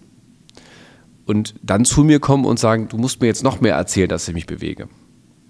und 1.25 1.55
dann 1.62 1.86
zu 1.86 2.03
mir 2.03 2.19
kommen 2.19 2.45
und 2.45 2.60
sagen, 2.60 2.88
du 2.89 2.97
musst 2.97 3.21
mir 3.21 3.27
jetzt 3.27 3.43
noch 3.43 3.62
mehr 3.62 3.75
erzählen, 3.75 4.10
dass 4.10 4.27
ich 4.27 4.33
mich 4.33 4.47
bewege. 4.47 4.89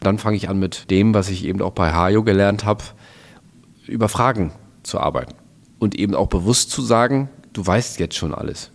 Dann 0.02 0.18
fange 0.18 0.38
ich 0.38 0.50
an 0.50 0.60
mit 0.60 0.92
dem, 0.92 1.14
was 1.14 1.30
ich 1.30 1.46
eben 1.46 1.62
auch 1.62 1.72
bei 1.72 1.94
Hajo 1.94 2.24
gelernt 2.24 2.66
habe, 2.66 2.84
über 3.88 4.10
Fragen 4.10 4.52
zu 4.84 5.00
arbeiten 5.00 5.34
und 5.80 5.96
eben 5.96 6.16
auch 6.16 6.28
bewusst 6.28 6.72
zu 6.72 6.82
sagen, 6.82 7.30
du 7.54 7.66
weißt 7.66 8.00
jetzt 8.00 8.16
schon 8.16 8.34
alles. 8.34 8.72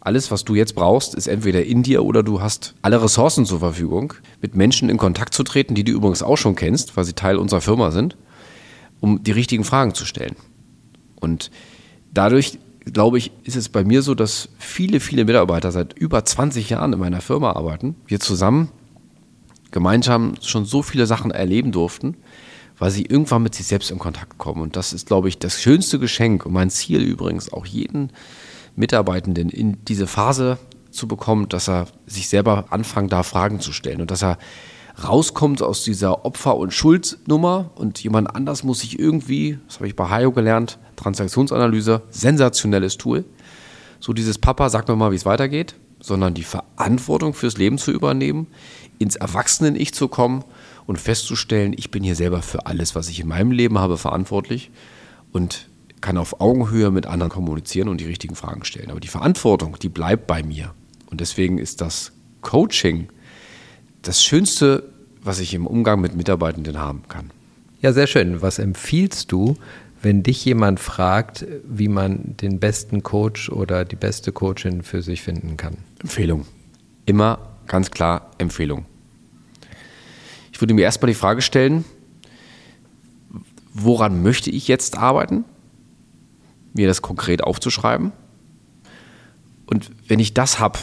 Alles, 0.00 0.30
was 0.30 0.44
du 0.44 0.54
jetzt 0.54 0.74
brauchst, 0.74 1.14
ist 1.14 1.28
entweder 1.28 1.64
in 1.64 1.82
dir 1.82 2.04
oder 2.04 2.22
du 2.22 2.42
hast 2.42 2.74
alle 2.82 3.02
Ressourcen 3.02 3.46
zur 3.46 3.60
Verfügung, 3.60 4.12
mit 4.42 4.54
Menschen 4.54 4.90
in 4.90 4.98
Kontakt 4.98 5.32
zu 5.32 5.44
treten, 5.44 5.74
die 5.74 5.84
du 5.84 5.92
übrigens 5.92 6.22
auch 6.22 6.36
schon 6.36 6.56
kennst, 6.56 6.96
weil 6.96 7.04
sie 7.04 7.14
Teil 7.14 7.38
unserer 7.38 7.62
Firma 7.62 7.90
sind, 7.90 8.16
um 9.00 9.22
die 9.22 9.32
richtigen 9.32 9.64
Fragen 9.64 9.94
zu 9.94 10.04
stellen. 10.04 10.36
Und 11.20 11.50
dadurch 12.12 12.58
glaube 12.92 13.18
ich, 13.18 13.32
ist 13.44 13.56
es 13.56 13.68
bei 13.68 13.82
mir 13.82 14.02
so, 14.02 14.14
dass 14.14 14.50
viele, 14.58 15.00
viele 15.00 15.24
Mitarbeiter 15.24 15.72
seit 15.72 15.98
über 15.98 16.24
20 16.24 16.68
Jahren 16.70 16.92
in 16.92 16.98
meiner 16.98 17.20
Firma 17.20 17.52
arbeiten. 17.52 17.96
Wir 18.06 18.20
zusammen 18.20 18.70
gemeinsam 19.70 20.34
schon 20.42 20.66
so 20.66 20.82
viele 20.82 21.06
Sachen 21.06 21.30
erleben 21.30 21.72
durften, 21.72 22.16
weil 22.78 22.90
sie 22.90 23.04
irgendwann 23.04 23.42
mit 23.42 23.54
sich 23.54 23.66
selbst 23.66 23.90
in 23.90 23.98
Kontakt 23.98 24.38
kommen. 24.38 24.62
Und 24.62 24.76
das 24.76 24.92
ist, 24.92 25.06
glaube 25.06 25.28
ich, 25.28 25.38
das 25.38 25.60
schönste 25.60 25.98
Geschenk 25.98 26.46
und 26.46 26.52
mein 26.52 26.70
Ziel 26.70 27.02
übrigens, 27.02 27.52
auch 27.52 27.66
jeden 27.66 28.10
Mitarbeitenden 28.76 29.48
in 29.48 29.84
diese 29.84 30.06
Phase 30.06 30.58
zu 30.90 31.08
bekommen, 31.08 31.48
dass 31.48 31.68
er 31.68 31.86
sich 32.06 32.28
selber 32.28 32.66
anfangen 32.70 33.08
darf, 33.08 33.28
Fragen 33.28 33.60
zu 33.60 33.72
stellen 33.72 34.00
und 34.00 34.10
dass 34.10 34.22
er 34.22 34.38
rauskommt 35.02 35.60
aus 35.60 35.82
dieser 35.82 36.24
Opfer- 36.24 36.56
und 36.56 36.72
Schuldnummer 36.72 37.70
und 37.74 38.02
jemand 38.02 38.34
anders 38.34 38.62
muss 38.62 38.80
sich 38.80 38.98
irgendwie, 38.98 39.58
das 39.66 39.76
habe 39.76 39.88
ich 39.88 39.96
bei 39.96 40.08
Hayo 40.08 40.30
gelernt, 40.30 40.78
Transaktionsanalyse, 40.96 42.02
sensationelles 42.10 42.96
Tool. 42.96 43.24
So 43.98 44.12
dieses 44.12 44.38
Papa, 44.38 44.70
sag 44.70 44.86
mir 44.86 44.94
mal, 44.94 45.10
wie 45.10 45.16
es 45.16 45.26
weitergeht, 45.26 45.74
sondern 46.00 46.34
die 46.34 46.44
Verantwortung 46.44 47.34
fürs 47.34 47.56
Leben 47.56 47.78
zu 47.78 47.90
übernehmen, 47.90 48.46
ins 48.98 49.16
Erwachsenen-Ich 49.16 49.94
zu 49.94 50.06
kommen 50.06 50.44
und 50.86 50.98
festzustellen, 50.98 51.74
ich 51.76 51.90
bin 51.90 52.02
hier 52.02 52.16
selber 52.16 52.42
für 52.42 52.66
alles, 52.66 52.94
was 52.94 53.08
ich 53.08 53.20
in 53.20 53.28
meinem 53.28 53.52
Leben 53.52 53.78
habe, 53.78 53.98
verantwortlich 53.98 54.70
und 55.32 55.68
kann 56.00 56.18
auf 56.18 56.40
Augenhöhe 56.40 56.90
mit 56.90 57.06
anderen 57.06 57.30
kommunizieren 57.30 57.88
und 57.88 58.00
die 58.00 58.04
richtigen 58.04 58.34
Fragen 58.34 58.64
stellen. 58.64 58.90
Aber 58.90 59.00
die 59.00 59.08
Verantwortung, 59.08 59.78
die 59.80 59.88
bleibt 59.88 60.26
bei 60.26 60.42
mir. 60.42 60.74
Und 61.10 61.20
deswegen 61.20 61.58
ist 61.58 61.80
das 61.80 62.12
Coaching 62.42 63.08
das 64.02 64.22
Schönste, 64.22 64.90
was 65.22 65.40
ich 65.40 65.54
im 65.54 65.66
Umgang 65.66 66.00
mit 66.00 66.14
Mitarbeitenden 66.14 66.78
haben 66.78 67.04
kann. 67.08 67.30
Ja, 67.80 67.92
sehr 67.92 68.06
schön. 68.06 68.42
Was 68.42 68.58
empfiehlst 68.58 69.32
du, 69.32 69.56
wenn 70.02 70.22
dich 70.22 70.44
jemand 70.44 70.80
fragt, 70.80 71.46
wie 71.66 71.88
man 71.88 72.36
den 72.36 72.60
besten 72.60 73.02
Coach 73.02 73.48
oder 73.48 73.86
die 73.86 73.96
beste 73.96 74.32
Coachin 74.32 74.82
für 74.82 75.00
sich 75.00 75.22
finden 75.22 75.56
kann? 75.56 75.78
Empfehlung. 76.00 76.44
Immer 77.06 77.38
ganz 77.66 77.90
klar 77.90 78.30
Empfehlung. 78.36 78.84
Ich 80.54 80.60
würde 80.60 80.72
mir 80.72 80.82
erstmal 80.82 81.08
die 81.08 81.18
Frage 81.18 81.42
stellen, 81.42 81.84
woran 83.72 84.22
möchte 84.22 84.50
ich 84.50 84.68
jetzt 84.68 84.96
arbeiten? 84.96 85.44
Mir 86.74 86.86
das 86.86 87.02
konkret 87.02 87.42
aufzuschreiben. 87.42 88.12
Und 89.66 89.90
wenn 90.06 90.20
ich 90.20 90.32
das 90.32 90.60
habe, 90.60 90.78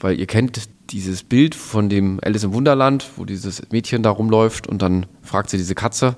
weil 0.00 0.18
ihr 0.18 0.26
kennt 0.26 0.62
dieses 0.88 1.22
Bild 1.22 1.54
von 1.54 1.90
dem 1.90 2.18
Alice 2.24 2.44
im 2.44 2.54
Wunderland, 2.54 3.10
wo 3.16 3.26
dieses 3.26 3.60
Mädchen 3.70 4.02
da 4.02 4.08
rumläuft 4.08 4.66
und 4.66 4.80
dann 4.80 5.04
fragt 5.20 5.50
sie 5.50 5.58
diese 5.58 5.74
Katze, 5.74 6.16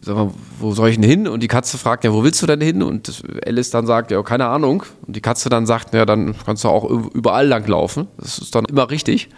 sag 0.00 0.14
mal, 0.14 0.30
wo 0.60 0.74
soll 0.74 0.90
ich 0.90 1.00
denn 1.00 1.10
hin? 1.10 1.26
Und 1.26 1.42
die 1.42 1.48
Katze 1.48 1.76
fragt, 1.76 2.04
ja, 2.04 2.12
wo 2.12 2.22
willst 2.22 2.40
du 2.40 2.46
denn 2.46 2.60
hin? 2.60 2.84
Und 2.84 3.24
Alice 3.44 3.70
dann 3.70 3.84
sagt, 3.84 4.12
ja, 4.12 4.22
keine 4.22 4.46
Ahnung. 4.46 4.84
Und 5.04 5.16
die 5.16 5.20
Katze 5.20 5.48
dann 5.48 5.66
sagt, 5.66 5.92
ja, 5.92 6.06
dann 6.06 6.36
kannst 6.46 6.62
du 6.62 6.68
auch 6.68 6.88
überall 6.88 7.48
lang 7.48 7.66
laufen. 7.66 8.06
Das 8.16 8.38
ist 8.38 8.54
dann 8.54 8.64
immer 8.66 8.90
richtig. 8.90 9.28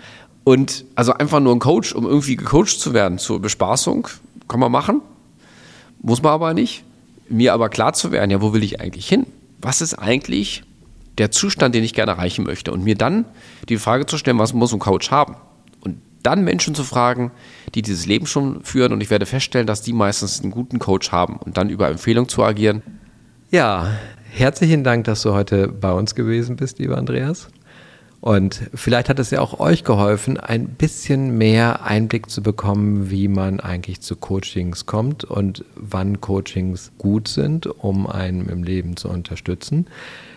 Und 0.48 0.87
also 0.94 1.12
einfach 1.12 1.40
nur 1.40 1.54
ein 1.54 1.58
Coach, 1.58 1.92
um 1.92 2.06
irgendwie 2.06 2.34
gecoacht 2.34 2.80
zu 2.80 2.94
werden 2.94 3.18
zur 3.18 3.38
Bespaßung, 3.38 4.08
kann 4.48 4.58
man 4.58 4.72
machen. 4.72 5.02
Muss 6.00 6.22
man 6.22 6.32
aber 6.32 6.54
nicht. 6.54 6.84
Mir 7.28 7.52
aber 7.52 7.68
klar 7.68 7.92
zu 7.92 8.12
werden, 8.12 8.30
ja, 8.30 8.40
wo 8.40 8.54
will 8.54 8.62
ich 8.62 8.80
eigentlich 8.80 9.06
hin? 9.06 9.26
Was 9.61 9.82
ist 9.82 9.92
eigentlich 9.92 10.62
der 11.18 11.30
Zustand, 11.30 11.74
den 11.74 11.84
ich 11.84 11.92
gerne 11.92 12.12
erreichen 12.12 12.44
möchte? 12.44 12.72
Und 12.72 12.82
mir 12.82 12.94
dann 12.94 13.26
die 13.68 13.76
Frage 13.76 14.06
zu 14.06 14.16
stellen, 14.16 14.38
was 14.38 14.54
muss 14.54 14.72
ein 14.72 14.78
Coach 14.78 15.11
haben? 15.11 15.37
dann 16.22 16.44
Menschen 16.44 16.74
zu 16.74 16.82
fragen, 16.82 17.30
die 17.74 17.82
dieses 17.82 18.06
Leben 18.06 18.26
schon 18.26 18.64
führen 18.64 18.92
und 18.92 19.02
ich 19.02 19.08
werde 19.08 19.24
feststellen, 19.24 19.66
dass 19.66 19.82
die 19.82 19.92
meistens 19.92 20.40
einen 20.40 20.50
guten 20.50 20.78
Coach 20.78 21.12
haben 21.12 21.37
und 21.37 21.58
dann 21.58 21.70
über 21.70 21.88
Empfehlung 21.88 22.28
zu 22.28 22.42
agieren. 22.42 22.82
Ja, 23.50 23.92
herzlichen 24.30 24.82
Dank, 24.82 25.04
dass 25.04 25.22
du 25.22 25.32
heute 25.32 25.68
bei 25.68 25.92
uns 25.92 26.14
gewesen 26.14 26.56
bist, 26.56 26.80
lieber 26.80 26.98
Andreas. 26.98 27.48
Und 28.20 28.62
vielleicht 28.74 29.09
hat 29.09 29.20
es 29.20 29.31
ja 29.31 29.40
auch 29.40 29.61
euch 29.61 29.85
geholfen, 29.85 30.38
ein 30.38 30.66
bisschen 30.66 31.38
mehr 31.38 31.85
Einblick 31.85 32.28
zu 32.28 32.42
bekommen, 32.42 33.11
wie 33.11 33.28
man 33.28 33.61
eigentlich 33.61 34.00
zu 34.00 34.16
Coachings 34.16 34.87
kommt 34.87 35.24
und 35.24 35.64
wann 35.76 36.20
Coachings 36.20 36.90
gut 36.98 37.28
sind, 37.28 37.66
um 37.66 38.09
einen 38.09 38.48
im 38.48 38.64
Leben 38.64 38.96
zu 38.96 39.09
unterstützen. 39.09 39.87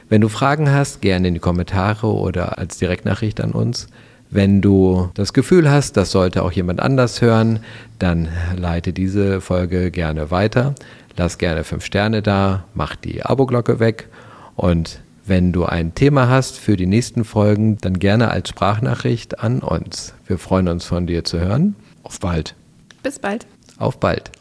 Wenn 0.09 0.21
du 0.21 0.29
Fragen 0.29 0.69
hast, 0.69 1.01
gerne 1.01 1.29
in 1.29 1.33
die 1.33 1.39
Kommentare 1.39 2.07
oder 2.07 2.59
als 2.59 2.77
Direktnachricht 2.77 3.41
an 3.41 3.51
uns. 3.51 3.87
Wenn 4.29 4.61
du 4.61 5.09
das 5.15 5.33
Gefühl 5.33 5.69
hast, 5.69 5.97
das 5.97 6.11
sollte 6.11 6.43
auch 6.43 6.51
jemand 6.51 6.79
anders 6.79 7.21
hören, 7.21 7.59
dann 7.97 8.29
leite 8.55 8.93
diese 8.93 9.41
Folge 9.41 9.89
gerne 9.89 10.29
weiter. 10.29 10.75
Lass 11.17 11.37
gerne 11.37 11.63
fünf 11.63 11.83
Sterne 11.83 12.21
da, 12.21 12.63
mach 12.73 12.95
die 12.95 13.23
Abo-Glocke 13.23 13.79
weg 13.79 14.07
und 14.55 15.01
wenn 15.25 15.51
du 15.51 15.65
ein 15.65 15.93
Thema 15.93 16.29
hast 16.29 16.57
für 16.57 16.75
die 16.75 16.87
nächsten 16.87 17.23
Folgen, 17.23 17.77
dann 17.79 17.99
gerne 17.99 18.31
als 18.31 18.49
Sprachnachricht 18.49 19.39
an 19.39 19.59
uns. 19.59 20.13
Wir 20.25 20.37
freuen 20.37 20.67
uns 20.67 20.85
von 20.85 21.07
dir 21.07 21.23
zu 21.23 21.39
hören. 21.39 21.75
Auf 22.03 22.19
bald. 22.19 22.55
Bis 23.03 23.19
bald. 23.19 23.45
Auf 23.77 23.99
bald. 23.99 24.31